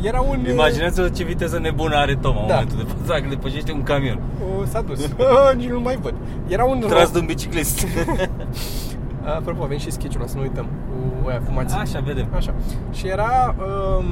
era 0.02 0.22
un... 0.22 0.46
Imaginează 0.52 1.10
ce 1.10 1.24
viteză 1.24 1.60
nebună 1.60 1.96
are 1.96 2.16
Toma 2.16 2.42
în 2.42 2.48
Da. 2.48 2.54
momentul 2.54 2.78
de 2.78 2.92
față 3.06 3.22
că 3.22 3.30
depășește 3.30 3.72
un 3.72 3.84
camion. 3.84 4.20
O, 4.60 4.66
s-a 4.66 4.82
dus. 4.82 5.08
Nici 5.58 5.70
nu 5.70 5.80
mai 5.80 5.98
văd. 6.02 6.14
Era 6.48 6.64
un 6.64 6.80
Tras 6.80 6.92
romb. 7.02 7.14
de 7.14 7.20
un 7.20 7.26
biciclist. 7.26 7.88
Apropo, 9.38 9.64
avem 9.64 9.78
și 9.78 9.92
sketch-ul 9.92 10.20
ăla, 10.22 10.30
să 10.30 10.36
nu 10.38 10.42
uităm, 10.42 10.66
cu 11.24 11.28
aia 11.30 11.42
fumați. 11.46 11.76
Așa, 11.76 12.00
vedem. 12.00 12.28
Așa. 12.36 12.54
Și 12.92 13.08
era 13.08 13.56
um, 13.58 14.06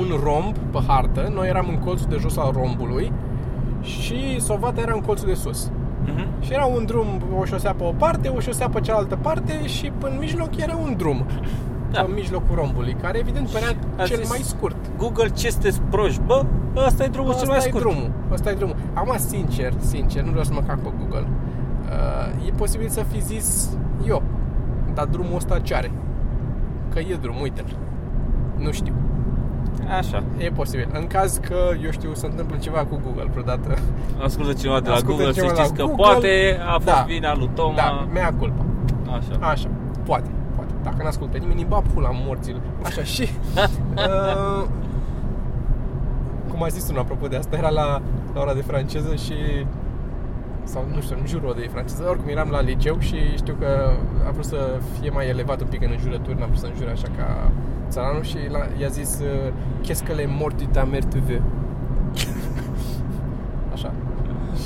un 0.00 0.06
romb 0.22 0.56
pe 0.58 0.78
hartă, 0.86 1.30
noi 1.34 1.48
eram 1.48 1.66
în 1.68 1.78
colțul 1.78 2.06
de 2.10 2.16
jos 2.20 2.36
al 2.36 2.52
rombului 2.56 3.12
și 3.82 4.40
Sovata 4.40 4.80
era 4.80 4.92
în 4.94 5.00
colțul 5.00 5.26
de 5.26 5.34
sus. 5.34 5.70
Mhm. 6.04 6.26
Și 6.40 6.52
era 6.52 6.64
un 6.64 6.84
drum, 6.84 7.06
o 7.40 7.44
șosea 7.44 7.72
pe 7.74 7.84
o 7.84 7.92
parte, 7.92 8.28
o 8.28 8.40
șosea 8.40 8.68
pe 8.68 8.80
cealaltă 8.80 9.16
parte 9.22 9.66
și 9.66 9.92
în 10.00 10.16
mijloc 10.18 10.56
era 10.56 10.76
un 10.76 10.94
drum. 10.96 11.24
Da. 11.90 12.00
În 12.00 12.12
mijlocul 12.14 12.54
rombului, 12.54 12.96
care 13.00 13.18
evident 13.18 13.48
părea 13.48 13.68
A 13.96 14.02
cel 14.02 14.16
zis, 14.18 14.28
mai 14.28 14.38
scurt. 14.38 14.76
Google, 14.98 15.28
ce 15.28 15.50
sunteți 15.50 15.80
proști? 15.80 16.20
Bă, 16.26 16.44
ăsta 16.86 17.04
e 17.04 17.08
drumul 17.08 17.32
cel 17.32 17.40
Ăsta 17.40 17.52
mai 17.54 17.64
e 17.64 17.68
scurt. 17.68 17.84
drumul. 17.84 18.10
Ăsta 18.32 18.50
e 18.50 18.54
drumul. 18.54 18.76
Acum, 18.92 19.14
sincer, 19.16 19.72
sincer, 19.78 20.22
nu 20.22 20.28
vreau 20.30 20.44
să 20.44 20.52
mă 20.52 20.60
cac 20.66 20.78
pe 20.80 20.88
Google. 20.98 21.26
Uh, 22.38 22.46
e 22.48 22.50
posibil 22.50 22.88
să 22.88 23.02
fi 23.12 23.20
zis 23.20 23.76
eu, 24.08 24.22
dar 24.94 25.04
drumul 25.06 25.36
ăsta 25.36 25.58
ce 25.58 25.74
are? 25.74 25.90
Că 26.92 26.98
e 26.98 27.18
drum, 27.20 27.34
uite-l. 27.42 27.76
Nu 28.56 28.70
știu. 28.72 28.94
Așa. 29.98 30.22
E 30.36 30.48
posibil. 30.50 30.88
În 30.92 31.06
caz 31.06 31.36
că, 31.36 31.56
eu 31.84 31.90
știu, 31.90 32.14
se 32.14 32.26
întâmplă 32.26 32.56
ceva 32.56 32.84
cu 32.84 33.00
Google 33.04 33.28
vreodată. 33.30 33.78
Ascultă 34.22 34.52
cineva 34.52 34.80
de 34.80 34.88
la 34.88 34.94
Ascultă 34.94 35.16
Google 35.22 35.32
să 35.32 35.40
cineva 35.40 35.54
știți 35.62 35.70
la 35.78 35.84
că 35.84 35.90
Google. 35.90 36.04
poate 36.04 36.58
a 36.68 36.72
fost 36.72 36.84
Da. 36.84 37.04
vina 37.06 37.34
lui 37.36 37.50
Toma. 37.54 37.74
Da, 37.74 38.06
mea 38.12 38.34
culpa. 38.38 38.64
Așa. 39.06 39.46
Așa, 39.46 39.68
poate, 40.04 40.30
poate. 40.54 40.72
Dacă 40.82 40.96
n-ascultă 41.02 41.36
nimeni, 41.36 41.60
îi 41.60 41.66
bag 41.68 41.82
pula 41.94 42.10
morților. 42.26 42.60
Așa, 42.82 43.02
și... 43.02 43.22
uh, 43.96 44.64
cum 46.50 46.62
a 46.62 46.66
zis 46.66 46.88
unul 46.88 47.00
apropo 47.00 47.26
de 47.26 47.36
asta, 47.36 47.56
era 47.56 47.68
la, 47.68 48.02
la 48.34 48.40
ora 48.40 48.54
de 48.54 48.62
franceză 48.62 49.14
și... 49.14 49.34
Sau, 50.64 50.84
nu 50.94 51.00
știu, 51.00 51.16
în 51.20 51.26
jurul 51.26 51.54
de 51.58 51.68
franceză. 51.72 52.04
Oricum, 52.08 52.28
eram 52.28 52.48
la 52.50 52.60
liceu 52.60 52.98
și 52.98 53.16
știu 53.36 53.54
că 53.58 53.90
a 54.26 54.30
vrut 54.30 54.44
să 54.44 54.80
fie 55.00 55.10
mai 55.10 55.28
elevat 55.28 55.60
un 55.60 55.66
pic 55.66 55.82
în 55.82 55.90
înjurături, 55.92 56.38
n-a 56.38 56.46
vrut 56.46 56.58
să 56.58 56.66
înjure 56.66 56.90
așa 56.90 57.06
ca 57.16 57.50
țăranul 57.88 58.22
și 58.22 58.36
la, 58.50 58.58
i-a 58.80 58.88
zis 58.88 59.18
uh, 59.20 59.52
Qu'est-ce 59.82 60.04
que 60.06 60.14
les 60.14 60.28
morts 60.38 60.58
de 60.58 60.64
ta 60.72 60.88
mère 60.92 61.08
te 61.08 61.18
veut? 61.26 61.42
Așa. 63.74 63.92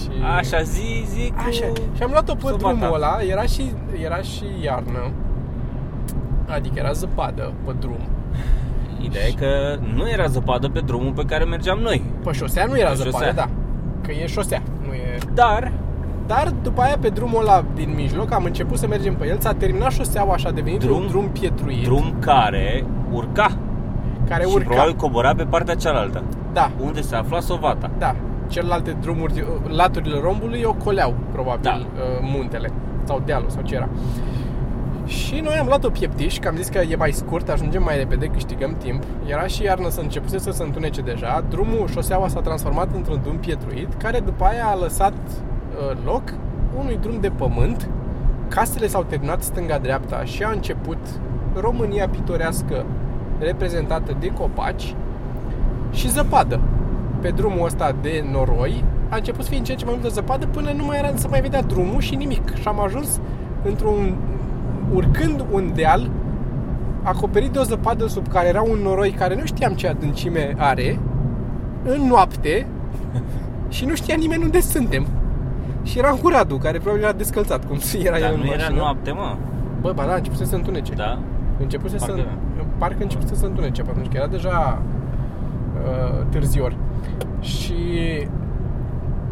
Și... 0.01 0.09
Așa, 0.37 0.63
zi, 0.63 1.05
zi 1.07 1.31
cu... 1.31 1.45
Așa. 1.47 1.67
Și 1.97 2.03
am 2.03 2.11
luat-o 2.11 2.35
pe 2.35 2.41
Sovata. 2.41 2.57
drumul 2.75 2.95
ăla, 2.95 3.19
era 3.31 3.43
și, 3.43 3.73
era 4.05 4.17
și 4.17 4.45
iarnă, 4.63 5.11
adică 6.49 6.75
era 6.79 6.93
zăpadă 6.93 7.53
pe 7.65 7.73
drum. 7.79 8.09
Ideea 9.01 9.27
e 9.27 9.33
că 9.33 9.79
nu 9.95 10.09
era 10.11 10.27
zăpadă 10.27 10.69
pe 10.69 10.81
drumul 10.81 11.13
pe 11.13 11.23
care 11.25 11.45
mergeam 11.45 11.79
noi. 11.79 12.03
Pe 12.25 12.33
șosea 12.33 12.65
nu 12.67 12.79
era 12.79 12.89
Pe 12.89 12.95
zăpadă, 12.95 13.17
șosea. 13.17 13.33
da. 13.33 13.49
că 14.03 14.11
e 14.13 14.27
șosea, 14.27 14.63
nu 14.87 14.93
e... 14.95 15.19
Dar, 15.35 15.73
Dar 16.29 16.53
după 16.63 16.81
aia 16.81 16.97
pe 17.01 17.09
drumul 17.09 17.41
ăla 17.41 17.65
din 17.75 17.93
mijloc 17.97 18.33
am 18.33 18.45
început 18.45 18.79
să 18.79 18.87
mergem 18.87 19.15
pe 19.15 19.27
el, 19.27 19.39
s-a 19.39 19.53
terminat 19.53 19.91
șoseaua 19.93 20.37
și 20.37 20.47
a 20.47 20.51
devenit 20.51 20.81
Drum- 20.81 20.97
un 21.01 21.07
drum 21.07 21.29
pietruit 21.29 21.83
drum 21.85 22.15
care 22.21 22.85
urca 23.13 23.59
care 24.29 24.45
și 24.45 24.55
urca. 24.55 24.69
probabil 24.69 24.95
cobora 24.95 25.35
pe 25.35 25.43
partea 25.45 25.75
cealaltă, 25.75 26.23
Da, 26.53 26.71
unde 26.85 27.01
se 27.01 27.15
afla 27.17 27.41
Sovata. 27.41 27.91
da. 27.99 28.15
Celelalte 28.49 28.97
drumuri, 29.01 29.45
laturile 29.69 30.21
rombului 30.23 30.63
ocoleau 30.65 31.15
probabil 31.33 31.61
Da. 31.63 31.75
uh, 31.77 32.19
muntele 32.23 32.71
sau 33.05 33.23
dealul 33.25 33.49
sau 33.51 33.63
ce 33.63 33.75
era. 33.75 33.89
Și 35.07 35.41
noi 35.45 35.55
am 35.61 35.67
luat-o 35.67 35.89
pieptiș, 35.91 36.39
că 36.39 36.49
am 36.49 36.57
zis 36.57 36.69
că 36.69 36.79
e 36.79 36.97
mai 36.97 37.13
scurt, 37.13 37.49
ajungem 37.49 37.83
mai 37.83 37.97
repede, 37.97 38.27
câștigăm 38.27 38.75
timp. 38.79 39.03
Era 39.27 39.47
și 39.47 39.63
iarnă 39.63 39.89
să 39.89 40.01
începuse 40.01 40.39
să 40.39 40.51
se 40.51 40.63
întunece 40.63 41.01
deja. 41.01 41.45
Drumul, 41.51 41.89
șoseaua 41.93 42.29
s-a 42.29 42.41
transformat 42.41 42.89
într-un 42.95 43.21
drum 43.23 43.37
pietruit, 43.37 43.95
care 43.95 44.21
după 44.21 44.45
aia 44.45 44.67
a 44.67 44.79
lăsat 44.81 45.13
uh, 45.13 45.33
loc 46.05 46.23
unui 46.79 46.99
drum 47.01 47.21
de 47.21 47.29
pământ. 47.29 47.89
Casele 48.49 48.87
s-au 48.87 49.05
terminat 49.05 49.43
stânga-dreapta 49.43 50.25
și 50.25 50.43
a 50.43 50.51
început 50.51 50.99
România 51.55 52.09
pitorească 52.09 52.85
reprezentată 53.39 54.17
de 54.21 54.27
copaci 54.27 54.95
și 55.91 56.11
zăpadă. 56.11 56.61
Pe 57.21 57.29
drumul 57.29 57.65
ăsta 57.65 57.95
de 58.03 58.25
noroi 58.33 58.85
a 59.09 59.17
început 59.17 59.43
să 59.43 59.49
fie 59.49 59.59
în 59.59 59.65
ce 59.65 59.73
în 59.73 59.79
ce 59.79 59.85
mai 59.85 59.95
multă 59.95 60.09
zăpadă 60.09 60.47
până 60.47 60.71
nu 60.77 60.85
mai 60.85 60.99
era 60.99 61.11
să 61.15 61.29
mai 61.29 61.41
vedea 61.41 61.63
drumul 61.63 62.01
și 62.01 62.15
nimic. 62.15 62.55
Și 62.55 62.69
am 62.69 62.81
ajuns 62.81 63.21
într-un 63.65 64.17
urcând 64.93 65.45
un 65.51 65.73
deal 65.75 66.11
acoperit 67.03 67.51
de 67.51 67.59
o 67.59 67.63
zăpadă 67.63 68.07
sub 68.07 68.29
care 68.29 68.49
era 68.49 68.63
un 68.63 68.79
noroi 68.83 69.11
care 69.11 69.35
nu 69.35 69.45
știam 69.45 69.73
ce 69.73 69.89
adâncime 69.89 70.55
are 70.57 70.99
în 71.85 72.07
noapte 72.07 72.67
și 73.69 73.85
nu 73.85 73.95
știa 73.95 74.15
nimeni 74.19 74.43
unde 74.43 74.61
suntem. 74.61 75.07
Și 75.89 75.99
era 75.99 76.11
cu 76.11 76.29
Radu, 76.29 76.57
care 76.57 76.79
probabil 76.79 77.03
era 77.03 77.13
descălțat, 77.13 77.65
cum 77.67 77.79
era 78.09 78.19
Dar 78.19 78.29
el 78.29 78.35
în 78.35 78.41
nu 78.41 78.47
era 78.47 78.57
mașină. 78.57 78.77
noapte, 78.77 79.11
mă. 79.11 79.37
Bă, 79.81 79.93
ba 79.95 80.05
da, 80.05 80.13
a 80.13 80.17
început 80.17 80.39
să 80.39 80.45
se 80.45 80.55
întunece. 80.55 80.93
Da? 80.95 81.19
Început 81.61 81.91
să 81.91 81.97
Parcă 81.97 82.15
se... 82.15 82.21
era. 82.21 82.31
Parcă 82.79 83.03
început 83.03 83.29
să 83.29 83.35
se 83.35 83.47
întunece 83.47 83.83
pe 83.83 83.91
atunci, 83.91 84.09
că 84.09 84.17
era 84.17 84.27
deja 84.27 84.83
uh, 85.85 86.25
târzior. 86.31 86.77
Și 87.41 87.75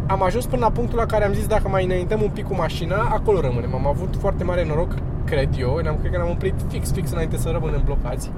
am 0.06 0.22
ajuns 0.22 0.46
până 0.46 0.60
la 0.64 0.70
punctul 0.70 0.98
la 0.98 1.06
care 1.06 1.24
am 1.24 1.32
zis 1.32 1.46
dacă 1.46 1.68
mai 1.68 1.84
înaintăm 1.84 2.22
un 2.22 2.30
pic 2.32 2.46
cu 2.46 2.54
mașina, 2.54 2.96
acolo 2.96 3.40
rămânem. 3.40 3.74
Am 3.74 3.86
avut 3.86 4.16
foarte 4.18 4.44
mare 4.44 4.64
noroc, 4.66 4.94
cred 5.24 5.48
eu. 5.58 5.76
Ne-am, 5.82 5.96
cred 6.00 6.10
că 6.12 6.16
ne-am 6.16 6.30
oprit 6.30 6.54
fix, 6.68 6.92
fix 6.92 7.10
înainte 7.12 7.36
să 7.36 7.48
rămânem 7.52 7.82
blocați. 7.84 8.30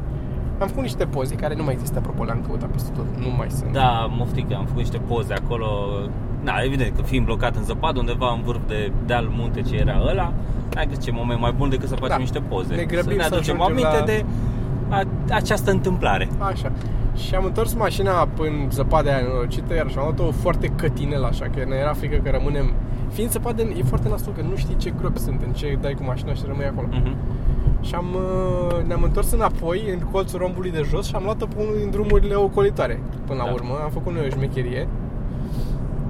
Am 0.58 0.66
făcut 0.68 0.82
niște 0.82 1.04
poze 1.04 1.34
care 1.34 1.54
nu 1.54 1.62
mai 1.62 1.72
există, 1.74 1.98
apropo, 1.98 2.24
le-am 2.24 2.44
căutat 2.46 2.68
peste 2.68 2.90
tot, 2.96 3.04
nu 3.18 3.30
mai 3.36 3.50
sunt. 3.50 3.72
Da, 3.72 4.06
moftic, 4.10 4.52
am 4.52 4.64
făcut 4.64 4.80
niște 4.80 4.98
poze 5.06 5.32
acolo. 5.34 5.66
Da, 6.44 6.52
evident 6.64 6.96
că 6.96 7.02
fiind 7.02 7.24
blocat 7.24 7.56
în 7.56 7.64
zăpadă 7.64 7.98
undeva 7.98 8.32
în 8.32 8.42
vârf 8.42 8.60
de 8.66 8.92
deal 9.06 9.28
munte 9.36 9.60
ce 9.62 9.76
era 9.76 10.02
ăla, 10.10 10.32
ai 10.76 10.86
găsit 10.86 11.02
ce 11.02 11.10
moment 11.10 11.40
mai 11.40 11.52
bun 11.56 11.68
decât 11.68 11.88
să 11.88 11.94
facem 11.94 12.08
Da. 12.08 12.16
niște 12.16 12.38
poze. 12.40 12.74
Ne 12.74 12.82
grăbim 12.84 13.10
să 13.10 13.16
ne 13.16 13.22
să 13.22 13.34
aducem 13.34 13.60
ajungem 13.60 13.86
aminte 13.86 13.98
la- 13.98 14.04
de 14.04 14.24
a, 14.88 15.02
această 15.34 15.70
întâmplare. 15.70 16.28
Așa. 16.38 16.72
Și 17.16 17.34
am 17.34 17.44
întors 17.44 17.74
mașina 17.74 18.28
în 18.38 18.70
zăpada 18.70 19.10
aia 19.10 19.20
nenorocită, 19.20 19.74
iar 19.74 19.88
și 19.90 19.96
am 19.98 20.02
luat-o 20.04 20.30
foarte 20.30 20.66
cătinel, 20.76 21.24
așa, 21.24 21.44
că 21.44 21.64
ne 21.68 21.74
era 21.76 21.92
frică 21.92 22.16
că 22.22 22.30
rămânem... 22.30 22.72
Fiind 23.12 23.30
zăpadă, 23.30 23.62
e 23.62 23.82
foarte 23.82 24.08
nasol, 24.08 24.32
că 24.32 24.42
nu 24.50 24.56
știi 24.56 24.76
ce 24.76 24.92
gropi 25.00 25.18
sunt, 25.18 25.42
în 25.46 25.52
ce 25.52 25.78
dai 25.80 25.92
cu 25.92 26.02
mașina 26.04 26.34
și 26.34 26.42
rămâi 26.46 26.64
acolo. 26.64 26.86
Mhm. 26.90 27.16
Și 27.80 27.94
am, 27.94 28.06
uh, 28.14 28.86
ne-am 28.86 29.02
întors 29.02 29.32
înapoi 29.32 29.82
în 29.92 29.98
colțul 30.12 30.38
rombului 30.38 30.70
de 30.70 30.82
jos 30.90 31.06
și 31.06 31.14
am 31.14 31.22
luat-o 31.24 31.46
pe 31.46 31.54
unul 31.62 31.74
din 31.78 31.90
drumurile 31.90 32.34
ocolitoare. 32.34 33.00
Până 33.26 33.38
la 33.38 33.44
Da. 33.44 33.52
urmă, 33.52 33.72
am 33.84 33.90
făcut 33.90 34.12
noi 34.12 34.22
o 34.26 34.30
șmecherie 34.30 34.88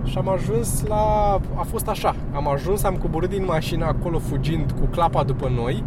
și 0.08 0.18
am 0.18 0.28
ajuns 0.28 0.86
la... 0.86 1.32
A 1.54 1.62
fost 1.70 1.88
așa, 1.88 2.14
am 2.34 2.48
ajuns, 2.48 2.82
am 2.82 2.94
coborât 2.96 3.28
din 3.30 3.44
mașină 3.44 3.84
acolo 3.84 4.18
fugind 4.18 4.72
cu 4.80 4.86
clapa 4.86 5.22
după 5.22 5.50
noi. 5.54 5.84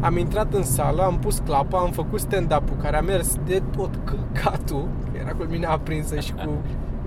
Am 0.00 0.16
intrat 0.18 0.52
în 0.54 0.62
sală, 0.62 1.02
am 1.02 1.18
pus 1.18 1.38
clapa, 1.44 1.78
am 1.78 1.90
făcut 1.90 2.20
stand-up-ul 2.20 2.76
care 2.82 2.96
a 2.96 3.00
mers 3.00 3.36
de 3.46 3.62
tot 3.76 3.90
căcatul 4.04 4.88
că 5.12 5.18
Era 5.20 5.30
cu 5.30 5.46
mine 5.50 5.66
aprinsă 5.66 6.20
și 6.20 6.32
cu... 6.32 6.48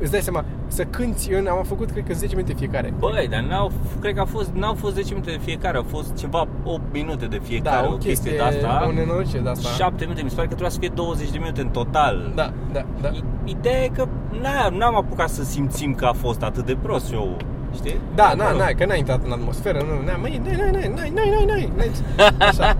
Îți 0.02 0.12
dai 0.12 0.22
seama, 0.22 0.46
să 0.68 0.84
cânti 0.84 1.34
în... 1.34 1.48
Am 1.48 1.63
făcut, 1.63 1.92
cred 1.92 2.04
că 2.08 2.13
10 2.13 2.36
minute 2.36 2.54
fiecare. 2.54 2.94
Băi, 3.00 3.28
dar 3.32 3.40
n-au, 3.42 3.72
cred 4.00 4.13
că 4.16 4.22
a 4.22 4.25
fost, 4.25 4.50
n-au 4.54 4.74
fost 4.74 4.94
10 4.94 5.13
minute 5.13 5.32
de 5.32 5.38
fiecare, 5.44 5.78
au 5.78 5.84
fost 5.88 6.13
ceva 6.16 6.48
8 6.63 6.82
minute 6.92 7.25
de 7.25 7.40
fiecare, 7.44 7.88
Da, 7.88 7.94
o 7.94 7.98
chestie 7.98 8.32
de 8.32 8.40
asta. 8.42 8.86
o 8.88 8.92
nenorocire 8.92 9.40
de 9.40 9.50
asta. 9.50 9.70
7 9.70 10.04
minute, 10.04 10.24
mi 10.24 10.30
se 10.30 10.36
pare 10.36 10.48
că 10.48 10.54
trebuia 10.54 10.74
să 10.74 10.80
fie 10.80 10.92
20 10.96 11.30
de 11.32 11.38
minute 11.38 11.62
în 11.62 11.68
total. 11.70 12.32
Da, 12.36 12.54
da, 12.72 12.86
da. 13.02 13.08
I- 13.08 13.24
Ideea 13.44 13.84
e 13.84 13.88
că 13.88 14.06
n-am, 14.42 14.74
n-am 14.74 14.96
apucat 14.96 15.30
să 15.30 15.44
simțim 15.44 15.94
că 15.94 16.06
a 16.06 16.14
fost 16.14 16.42
atât 16.44 16.66
de 16.66 16.78
prost 16.82 17.06
show 17.06 17.38
știi? 17.74 17.96
Da, 18.16 18.34
na, 18.38 18.44
Acolo. 18.44 18.60
na, 18.60 18.66
că 18.78 18.86
n-ai 18.86 18.98
intrat 19.00 19.20
în 19.26 19.32
atmosferă, 19.32 19.80
nu, 19.80 20.06
na, 20.06 20.16
măi, 20.18 20.42
n-ai, 20.44 20.56
n-ai, 20.56 20.72
n-ai, 20.72 20.92
n-ai, 20.96 21.30
n-ai, 21.30 21.46
n-ai, 21.46 21.72
n-ai, 21.76 21.92
Așa. 22.50 22.78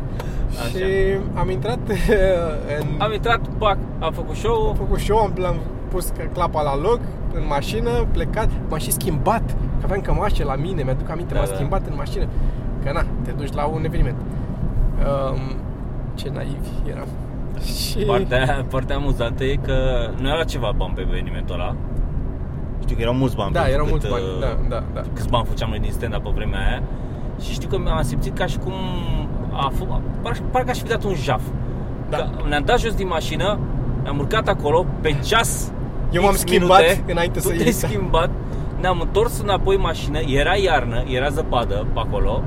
Și 0.70 0.84
am 1.34 1.50
intrat 1.50 1.80
în... 2.80 2.88
Am 2.98 3.14
intrat, 3.14 3.48
pac, 3.58 3.78
am 4.00 4.12
făcut 4.14 4.36
show 4.36 4.68
Am 4.70 4.76
făcut 4.76 5.00
show, 5.00 5.18
am, 5.18 5.34
am 5.46 5.56
pus 5.90 6.12
clapa 6.34 6.62
la 6.62 6.78
loc, 6.78 7.00
în 7.34 7.44
mașină, 7.48 7.90
plecat, 8.12 8.50
m-am 8.70 8.80
și 8.80 8.92
schimbat, 8.92 9.44
că 9.46 9.84
aveam 9.84 10.02
cămașe 10.02 10.44
la 10.44 10.56
mine, 10.56 10.84
mi-aduc 10.84 11.10
aminte, 11.10 11.34
Da, 11.34 11.40
m-am 11.40 11.50
da. 11.50 11.56
schimbat 11.56 11.88
în 11.88 11.94
mașină. 11.96 12.28
Că 12.84 12.92
na, 12.92 13.06
te 13.24 13.32
duci 13.32 13.54
la 13.54 13.66
un 13.66 13.84
eveniment. 13.86 14.16
Um, 14.18 15.40
ce 16.14 16.30
naivi 16.34 16.70
eram. 16.90 17.08
Și... 17.64 17.98
Partea, 17.98 18.66
partea 18.70 18.96
amuzantă 18.96 19.44
e 19.44 19.56
că 19.56 19.74
nu 20.20 20.28
era 20.28 20.44
ceva 20.44 20.72
bani 20.78 20.94
pe 20.94 21.02
evenimentul 21.02 21.56
ăla 21.56 21.76
Știu 22.82 22.96
că 22.96 23.02
erau 23.02 23.14
mulți 23.14 23.36
bani 23.36 23.54
Da, 23.54 23.60
pentru 23.62 23.76
erau 23.82 23.86
cât, 23.86 23.94
mulți 23.94 24.10
bani, 24.10 24.24
uh, 24.24 24.40
da, 24.70 24.76
da, 24.76 24.84
da. 24.94 25.02
Câți 25.14 25.30
bani 25.30 25.46
făceam 25.46 25.70
noi 25.70 25.80
din 25.80 25.92
stand-up 25.92 26.24
pe 26.24 26.30
vremea 26.36 26.60
aia 26.68 26.82
Și 27.44 27.52
știu 27.54 27.68
că 27.70 27.90
am 27.90 28.02
simțit 28.02 28.38
ca 28.38 28.46
și 28.46 28.58
cum 28.58 28.74
a 29.52 29.72
fost, 29.76 29.90
par, 30.22 30.42
parcă 30.52 30.70
aș 30.70 30.78
fi 30.78 30.88
dat 30.88 31.04
un 31.04 31.14
jaf 31.16 31.42
Da. 32.10 32.18
Că 32.18 32.30
ne-am 32.48 32.64
dat 32.66 32.80
jos 32.80 32.94
din 32.94 33.08
mașină 33.08 33.60
Ne-am 34.04 34.18
urcat 34.20 34.48
acolo 34.48 34.86
pe 35.02 35.16
ceas 35.24 35.72
Eu 36.12 36.22
m-am 36.22 36.34
X 36.34 36.40
schimbat 36.40 36.82
minute, 36.82 37.12
înainte 37.12 37.40
tu 37.40 37.46
să 37.46 37.52
te-ai 37.52 37.64
iei. 37.64 37.72
schimbat 37.72 38.30
Ne-am 38.82 39.00
întors 39.00 39.40
înapoi 39.42 39.76
în 39.76 39.82
mașină 39.82 40.20
Era 40.20 40.56
iarnă, 40.56 41.04
era 41.08 41.30
zăpadă 41.30 41.88
pe 41.94 42.00
acolo 42.00 42.44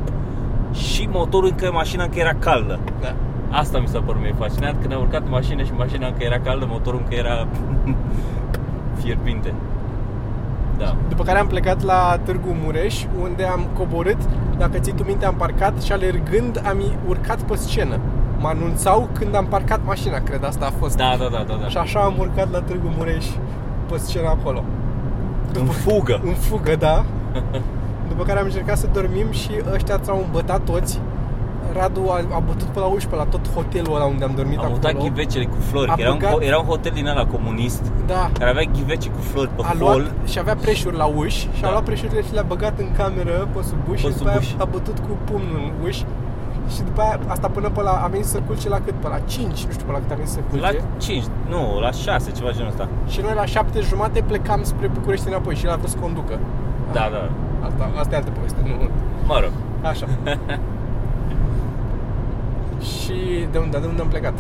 Și 0.73 1.09
motorul 1.13 1.49
încă, 1.49 1.71
mașina 1.73 2.03
încă 2.05 2.19
era 2.19 2.35
caldă 2.39 2.79
Da. 3.01 3.15
Asta 3.51 3.79
mi 3.79 3.87
s-a 3.87 4.01
părut 4.01 4.21
mie 4.21 4.35
fascinant 4.39 4.77
când 4.81 4.93
am 4.93 5.01
urcat 5.01 5.23
în 5.23 5.31
mașină 5.31 5.63
și 5.63 5.73
mașina 5.77 6.07
încă 6.07 6.25
era 6.25 6.39
caldă, 6.41 6.67
motorul 6.69 7.01
încă 7.03 7.15
era 7.15 7.47
fierbinte. 9.01 9.55
Da. 10.79 10.97
După 11.09 11.23
care 11.23 11.39
am 11.39 11.47
plecat 11.47 11.83
la 11.83 12.19
Târgu 12.23 12.57
Mureș, 12.65 13.05
unde 13.23 13.45
am 13.45 13.67
coborât, 13.79 14.17
dacă 14.59 14.79
ții 14.79 14.93
tu 14.93 15.05
minte, 15.05 15.27
am 15.27 15.35
parcat 15.35 15.83
și 15.83 15.93
alergând 15.93 16.63
am 16.67 16.83
urcat 17.09 17.41
pe 17.43 17.57
scenă. 17.57 17.99
Mă 18.39 18.49
anunțau 18.49 19.09
când 19.13 19.35
am 19.35 19.47
parcat 19.47 19.81
mașina, 19.85 20.19
cred 20.19 20.45
asta 20.45 20.67
a 20.67 20.71
fost. 20.79 20.97
Da, 20.97 21.15
da, 21.19 21.29
da, 21.31 21.45
da, 21.49 21.59
da. 21.61 21.69
Și 21.69 21.77
așa 21.77 22.01
am 22.01 22.15
urcat 22.19 22.51
la 22.51 22.61
Târgu 22.61 22.93
Mureș 22.97 23.27
pe 23.91 23.97
scenă 23.99 24.29
acolo. 24.29 24.65
În 25.53 25.67
fugă. 25.67 26.21
În 26.25 26.33
fugă, 26.35 26.77
da. 26.79 27.05
După 28.09 28.23
care 28.25 28.39
am 28.39 28.45
încercat 28.45 28.79
să 28.79 28.89
dormim 28.93 29.31
și 29.31 29.51
ăștia 29.73 29.99
s-au 30.03 30.23
îmbătat 30.25 30.61
toți. 30.61 31.01
Radu 31.81 32.03
a, 32.09 32.17
a 32.39 32.39
bătut 32.39 32.69
pe 32.75 32.79
la 32.79 32.85
uși, 32.87 33.07
pe 33.07 33.17
la 33.17 33.25
tot 33.25 33.49
hotelul 33.55 33.95
ăla 33.95 34.05
unde 34.05 34.25
am 34.25 34.33
dormit 34.37 34.59
Am 34.59 34.65
acolo. 34.65 34.79
mutat 34.83 35.03
ghivecele 35.03 35.45
cu 35.45 35.57
flori, 35.69 35.91
A 35.91 35.95
că 35.95 36.01
era 36.01 36.11
un, 36.13 36.19
băgat- 36.19 36.35
ho- 36.39 36.43
era 36.51 36.59
un 36.59 36.67
hotel 36.67 36.93
din 36.95 37.07
ăla 37.07 37.25
comunist 37.27 37.83
Da. 38.07 38.31
care 38.39 38.51
avea 38.51 38.63
ghivece 38.77 39.09
cu 39.09 39.21
flori 39.21 39.49
pe 39.49 39.63
A 39.63 39.67
hol. 39.67 39.77
luat 39.79 40.29
și 40.29 40.39
avea 40.39 40.55
preșuri 40.57 40.97
la 40.97 41.05
uși 41.05 41.39
și 41.57 41.61
a 41.63 41.67
Da. 41.67 41.71
luat 41.71 41.83
preșurile 41.85 42.23
și 42.23 42.33
le-a 42.33 42.43
băgat 42.53 42.79
în 42.79 42.89
cameră 42.97 43.49
pe 43.53 43.61
sub 43.63 43.79
uși 43.91 44.03
Pe 44.03 44.09
și 44.09 44.15
sub 44.15 44.17
după 44.17 44.29
aia 44.29 44.39
uși. 44.41 44.55
a 44.59 44.65
bătut 44.65 44.99
cu 44.99 45.13
pumnul 45.25 45.61
în 45.65 45.87
uși 45.87 46.05
și 46.75 46.83
după 46.83 47.01
aia, 47.01 47.19
asta 47.27 47.49
până 47.49 47.69
pe 47.69 47.83
la, 47.83 47.91
a 48.05 48.07
venit 48.07 48.27
să 48.27 48.39
culce 48.47 48.69
la 48.69 48.81
cât? 48.85 48.95
Pe 48.95 49.09
la 49.09 49.19
5, 49.19 49.65
nu 49.67 49.73
știu 49.73 49.87
pe 49.87 49.93
la 49.93 49.99
cât 49.99 50.11
a 50.11 50.15
venit 50.15 50.31
să 50.31 50.41
culce. 50.49 50.65
La 50.65 50.71
5, 50.97 51.25
nu, 51.49 51.81
la 51.81 51.91
6, 51.91 52.31
ceva 52.31 52.51
genul 52.51 52.69
ăsta. 52.69 52.89
Și 53.07 53.21
noi 53.21 53.33
la 53.35 53.45
7 53.45 53.81
jumate 53.81 54.21
plecam 54.21 54.61
spre 54.63 54.87
București 54.89 55.29
înapoi 55.29 55.55
și 55.57 55.65
el 55.67 55.73
a 55.73 55.77
vrut 55.77 55.89
să 55.91 55.97
conducă. 55.99 56.39
Da, 56.93 57.09
da. 57.13 57.23
Asta, 57.67 57.91
asta 58.01 58.15
e 58.15 58.17
altă 58.17 58.31
poveste, 58.31 58.59
nu... 58.65 58.89
Mă 59.27 59.39
rog. 59.43 59.53
Așa. 59.83 60.07
și 63.07 63.15
de 63.53 63.59
unde, 63.65 63.77
de 63.85 63.87
unde 63.93 64.03
am 64.07 64.11
plecat? 64.17 64.37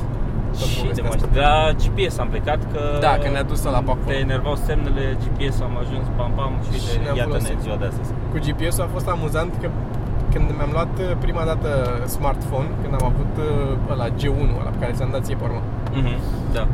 Tot 0.60 0.68
Și 0.72 0.76
de 0.76 0.80
povestea 0.82 1.04
mai 1.08 1.16
asta. 1.18 1.28
de 1.36 1.40
la 1.48 1.56
GPS 1.82 2.14
am 2.24 2.28
plecat 2.34 2.60
că 2.72 2.80
Da, 3.06 3.12
că 3.22 3.26
ne-a 3.34 3.46
dus 3.52 3.60
la 3.64 3.70
pe 3.70 3.90
acolo. 3.92 4.06
te 4.08 4.14
enervau 4.26 4.54
semnele 4.68 5.04
GPS 5.22 5.56
am 5.68 5.74
ajuns 5.82 6.06
pam 6.16 6.32
pam 6.38 6.52
și, 6.66 6.72
Și 6.84 6.86
de, 6.86 7.02
ne-am 7.04 7.16
iată-ne 7.20 7.36
folosit. 7.42 7.58
ziua 7.64 7.76
de 7.82 7.86
astăzi. 7.92 8.10
Cu 8.32 8.36
GPS-ul 8.46 8.84
a 8.88 8.90
fost 8.96 9.08
amuzant 9.14 9.52
că 9.62 9.68
când 10.32 10.46
mi-am 10.58 10.72
luat 10.76 10.92
uh, 11.04 11.06
prima 11.24 11.42
dată 11.50 11.68
smartphone, 12.16 12.68
când 12.82 12.92
am 12.98 13.04
avut 13.12 13.32
uh, 13.48 13.92
ăla 13.92 14.06
G1, 14.18 14.48
ăla 14.60 14.70
pe 14.74 14.78
care 14.82 14.92
ți-am 14.96 15.10
dat 15.16 15.22
ție 15.26 15.36
pe 15.40 15.44
urmă, 15.48 15.62
Mhm, 16.00 16.14
da. 16.56 16.64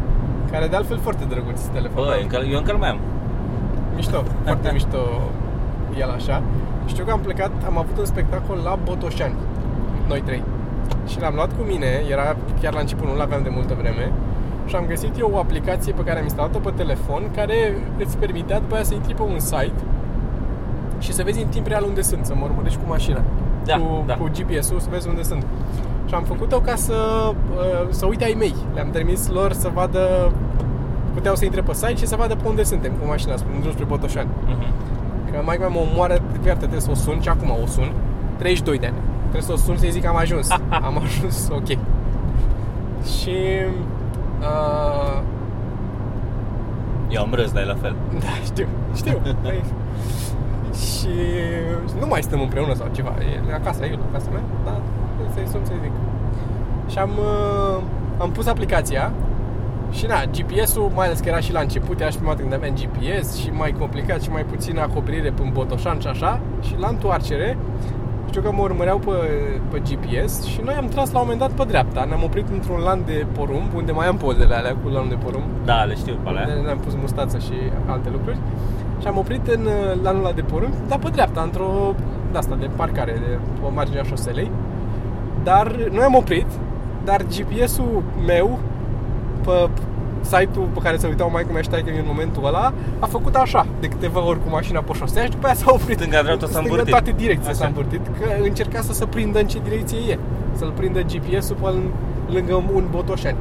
care 0.52 0.66
de 0.72 0.76
altfel 0.80 0.98
foarte 1.06 1.24
drăguț 1.32 1.60
telefon. 1.78 2.04
Bă, 2.08 2.14
încă, 2.24 2.36
eu 2.52 2.58
încă 2.62 2.72
mai 2.82 2.90
am. 2.94 3.00
Mișto, 3.98 4.18
foarte 4.44 4.68
mișto 4.76 5.02
el 6.02 6.10
așa. 6.18 6.36
Știu 6.92 7.04
că 7.04 7.10
am 7.16 7.20
plecat, 7.20 7.50
am 7.70 7.76
avut 7.78 7.96
un 7.98 8.04
spectacol 8.04 8.58
la 8.64 8.78
Botoșani, 8.84 9.34
noi 10.08 10.20
trei. 10.28 10.42
Și 11.06 11.20
l-am 11.20 11.34
luat 11.34 11.56
cu 11.56 11.62
mine, 11.62 12.02
era 12.10 12.36
chiar 12.60 12.74
la 12.74 12.80
început, 12.80 13.06
nu 13.06 13.16
l-aveam 13.16 13.42
de 13.42 13.48
multă 13.48 13.74
vreme. 13.80 14.12
Și 14.66 14.74
am 14.74 14.84
găsit 14.86 15.18
eu 15.18 15.30
o 15.32 15.38
aplicație 15.38 15.92
pe 15.92 16.02
care 16.02 16.18
am 16.18 16.24
instalat-o 16.24 16.58
pe 16.58 16.72
telefon 16.76 17.22
care 17.34 17.54
îți 17.98 18.16
permitea 18.16 18.58
după 18.60 18.74
aia 18.74 18.84
să 18.84 18.94
intri 18.94 19.14
pe 19.14 19.22
un 19.22 19.38
site 19.38 19.82
și 20.98 21.12
să 21.12 21.22
vezi 21.22 21.42
în 21.42 21.48
timp 21.48 21.66
real 21.66 21.84
unde 21.84 22.02
sunt, 22.02 22.24
să 22.24 22.34
mă 22.34 22.44
urmărești 22.44 22.78
cu 22.78 22.84
mașina. 22.88 23.22
Da, 23.64 23.76
cu, 23.76 24.04
da. 24.06 24.14
cu 24.14 24.30
GPS-ul 24.36 24.80
să 24.80 24.88
vezi 24.90 25.08
unde 25.08 25.22
sunt. 25.22 25.46
Și 26.06 26.14
am 26.14 26.22
făcut-o 26.22 26.60
ca 26.60 26.74
să, 26.74 26.94
uh, 27.56 27.86
să 27.88 28.06
uite 28.06 28.24
ai 28.24 28.34
mei. 28.38 28.54
Le-am 28.74 28.90
trimis 28.90 29.28
lor 29.28 29.52
să 29.52 29.70
vadă, 29.74 30.32
puteau 31.14 31.34
să 31.34 31.44
intre 31.44 31.60
pe 31.60 31.72
site 31.72 31.94
și 31.94 32.06
să 32.06 32.16
vadă 32.16 32.34
pe 32.34 32.48
unde 32.48 32.62
suntem 32.62 32.92
cu 33.00 33.06
mașina, 33.06 33.36
spre 33.36 33.50
drum 33.60 33.72
spre 33.72 33.84
Botoșani. 33.84 34.28
Mhm. 34.46 34.64
Că 35.30 35.42
mai 35.44 35.56
mea 35.58 35.68
mă 35.68 35.78
omoară, 35.90 36.18
iată, 36.46 36.58
trebuie 36.58 36.80
să 36.80 36.90
o 36.90 36.94
sun 36.94 37.20
și 37.20 37.28
acum 37.28 37.50
o 37.62 37.66
sun. 37.66 37.92
32 38.38 38.78
de 38.78 38.86
ani. 38.86 38.96
Trebuie 39.32 39.42
să 39.42 39.52
o 39.52 39.56
sun 39.56 39.76
să-i 39.76 39.90
zic 39.90 40.02
că 40.02 40.08
am 40.08 40.16
ajuns. 40.16 40.50
am 40.88 40.98
ajuns, 41.04 41.48
ok. 41.50 41.68
Și... 43.18 43.36
Uh, 44.40 45.22
Eu 47.08 47.22
am 47.22 47.34
râs, 47.34 47.52
dar 47.52 47.62
e 47.62 47.66
la 47.66 47.74
fel. 47.74 47.94
da, 48.18 48.26
știu, 48.44 48.66
știu. 48.94 49.20
Păi, 49.42 49.64
și 50.72 51.08
nu 52.00 52.06
mai 52.06 52.22
stăm 52.22 52.40
împreună 52.40 52.74
sau 52.74 52.88
ceva. 52.92 53.14
E 53.50 53.54
acasă, 53.54 53.84
eu 53.84 53.96
la 53.96 54.18
casa 54.18 54.30
mea, 54.30 54.42
dar 54.64 54.80
să-i 55.34 55.46
sun 55.50 55.60
să-i 55.64 55.78
zic. 55.82 55.92
Și 56.88 56.98
am, 56.98 57.10
uh, 57.10 57.82
am 58.18 58.30
pus 58.30 58.46
aplicația 58.46 59.12
și 59.90 60.06
na, 60.06 60.24
GPS-ul, 60.24 60.90
mai 60.94 61.06
ales 61.06 61.20
că 61.20 61.28
era 61.28 61.40
și 61.40 61.52
la 61.52 61.60
început, 61.60 62.00
era 62.00 62.10
și 62.10 62.16
prima 62.16 62.30
dată 62.30 62.42
când 62.42 62.54
aveam 62.54 62.74
GPS 62.74 63.36
și 63.36 63.50
mai 63.50 63.74
complicat 63.78 64.22
și 64.22 64.30
mai 64.30 64.44
puțină 64.44 64.80
acoperire 64.80 65.30
până 65.30 65.50
Botoșan 65.52 66.00
și 66.00 66.06
așa. 66.06 66.40
Și 66.60 66.74
la 66.78 66.88
întoarcere, 66.88 67.58
știu 68.32 68.44
că 68.44 68.52
mă 68.52 68.62
urmăreau 68.62 68.98
pe, 68.98 69.16
pe 69.70 69.78
GPS 69.88 70.42
și 70.42 70.60
noi 70.64 70.74
am 70.74 70.88
tras 70.88 71.12
la 71.12 71.18
un 71.18 71.24
moment 71.24 71.40
dat 71.44 71.50
pe 71.50 71.64
dreapta. 71.64 72.04
Ne-am 72.04 72.22
oprit 72.22 72.48
într-un 72.48 72.80
lan 72.80 73.00
de 73.06 73.26
porumb, 73.32 73.68
unde 73.74 73.92
mai 73.92 74.06
am 74.06 74.16
pozele 74.16 74.54
alea 74.54 74.76
cu 74.82 74.88
lanul 74.88 75.08
de 75.08 75.18
porumb. 75.24 75.44
Da, 75.64 75.84
le 75.84 75.94
știu 75.94 76.14
pe 76.22 76.28
alea. 76.28 76.46
Unde 76.48 76.60
ne-am 76.60 76.78
pus 76.78 76.94
mustață 77.00 77.38
și 77.38 77.56
alte 77.86 78.08
lucruri. 78.12 78.38
Și 79.00 79.06
am 79.06 79.18
oprit 79.18 79.46
în 79.46 79.60
uh, 79.64 80.02
lanul 80.02 80.24
ăla 80.24 80.32
de 80.32 80.42
porumb, 80.42 80.72
dar 80.88 80.98
pe 80.98 81.08
dreapta, 81.12 81.40
într-o 81.40 81.94
de 82.32 82.38
asta 82.38 82.56
de 82.60 82.68
parcare, 82.76 83.12
de 83.12 83.38
pe 83.60 83.68
marginea 83.74 84.02
șoselei. 84.02 84.50
Dar 85.42 85.66
noi 85.90 86.04
am 86.04 86.14
oprit, 86.14 86.46
dar 87.04 87.20
GPS-ul 87.22 88.02
meu 88.26 88.58
pe 89.44 89.68
site-ul 90.22 90.68
pe 90.74 90.80
care 90.82 90.96
se 90.96 91.06
uitau 91.06 91.30
mai 91.30 91.42
cum 91.42 91.52
mea 91.52 91.62
în 91.98 92.04
momentul 92.06 92.46
ăla 92.46 92.72
a 92.98 93.06
făcut 93.06 93.34
așa, 93.34 93.66
de 93.80 93.86
câteva 93.88 94.24
ori 94.24 94.42
cu 94.42 94.48
mașina 94.50 94.80
pe 94.80 94.92
șosea 94.92 95.24
și 95.24 95.30
după 95.30 95.46
aia 95.46 95.54
s-a 95.54 95.72
oprit. 95.72 95.98
Stânga, 95.98 96.22
dreapta 96.22 96.46
s-a 96.46 96.52
Stânga, 96.52 96.68
învârtit. 96.68 96.90
toate 96.90 97.10
direcții 97.16 97.48
Așa. 97.48 97.56
s-a 97.56 97.66
învârtit, 97.66 98.00
că 98.20 98.26
încerca 98.42 98.80
să 98.80 98.92
se 98.92 99.06
prindă 99.06 99.38
în 99.38 99.46
ce 99.46 99.58
direcție 99.62 99.98
e. 100.08 100.18
Să-l 100.56 100.72
prindă 100.76 101.00
GPS-ul 101.00 101.56
pe 101.60 101.68
lângă 102.32 102.54
un 102.54 102.84
botoșani. 102.90 103.36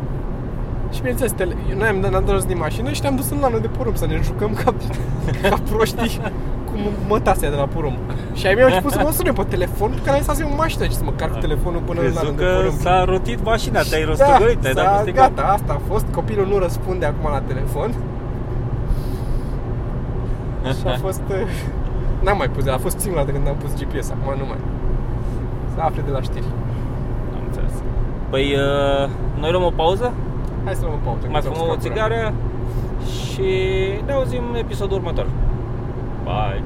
Și 0.94 1.00
bineînțeles, 1.00 1.32
tele... 1.32 1.56
noi 1.78 1.88
am, 1.88 1.96
ne-am 1.96 2.24
dus 2.26 2.46
din 2.46 2.58
mașină 2.58 2.92
și 2.92 3.02
ne-am 3.02 3.16
dus 3.16 3.30
în 3.30 3.40
lanul 3.40 3.60
de 3.60 3.68
porumb 3.68 3.96
să 3.96 4.06
ne 4.06 4.20
jucăm 4.24 4.54
ca, 4.64 4.74
ca 5.50 5.58
proștii 5.70 6.20
cu 6.66 6.74
mătasea 7.08 7.50
de 7.50 7.56
la 7.56 7.66
porumb. 7.66 7.98
Și 8.34 8.48
ai 8.48 8.54
mei 8.54 8.64
au 8.64 8.70
început 8.70 8.92
să 8.92 9.00
mă 9.04 9.12
sune 9.12 9.32
pe 9.32 9.44
telefon, 9.44 9.92
că 10.04 10.10
n-ai 10.10 10.20
stat 10.22 10.38
în 10.38 10.54
mașină 10.58 10.84
și 10.86 10.92
să 10.96 11.04
mă 11.04 11.12
carc 11.16 11.32
cu 11.34 11.40
telefonul 11.40 11.82
până 11.86 12.00
în 12.00 12.06
Crezut 12.06 12.22
lanul 12.22 12.38
de 12.38 12.44
că 12.44 12.52
porumb. 12.56 12.80
s-a 12.80 13.04
rotit 13.04 13.44
mașina, 13.44 13.80
te-ai 13.90 14.04
rostogolit, 14.04 14.60
te-ai 14.60 14.74
dat 14.74 14.86
s-a- 14.86 14.92
peste 14.96 15.12
cap. 15.12 15.34
gata, 15.36 15.48
asta 15.48 15.74
a 15.74 15.82
fost. 15.92 16.06
Copilul 16.14 16.48
nu 16.48 16.58
răspunde 16.58 17.06
acum 17.06 17.30
la 17.32 17.42
telefon. 17.52 17.90
și 20.80 20.88
a 20.88 20.98
fost... 21.02 21.22
uh, 21.30 21.36
N-am 22.24 22.38
mai 22.38 22.50
pus, 22.50 22.68
a 22.68 22.78
fost 22.78 23.00
singura 23.00 23.22
dată 23.24 23.34
când 23.36 23.48
am 23.48 23.56
pus 23.64 23.72
GPS, 23.80 24.10
acum 24.10 24.38
nu 24.40 24.46
mai. 24.46 24.58
Să 25.74 25.80
afle 25.82 26.02
de 26.06 26.12
la 26.12 26.22
știri. 26.22 26.46
Am 27.36 27.42
înțeles. 27.48 27.72
Păi, 28.30 28.46
uh, 28.54 29.10
noi 29.40 29.52
luăm 29.52 29.64
o 29.64 29.74
pauză, 29.76 30.14
Hai 30.66 30.74
să 30.74 30.82
luăm 30.84 30.94
o 31.02 31.06
pauză. 31.10 31.28
mai 31.32 31.42
că 31.42 31.48
fumăm 31.50 31.70
o 31.70 31.72
stăm 31.72 31.80
țigară 31.86 32.34
și 33.12 33.50
ne 34.06 34.12
auzim 34.14 34.44
în 34.52 34.56
episodul 34.56 34.98
următor. 34.98 35.28
Bye! 36.24 36.64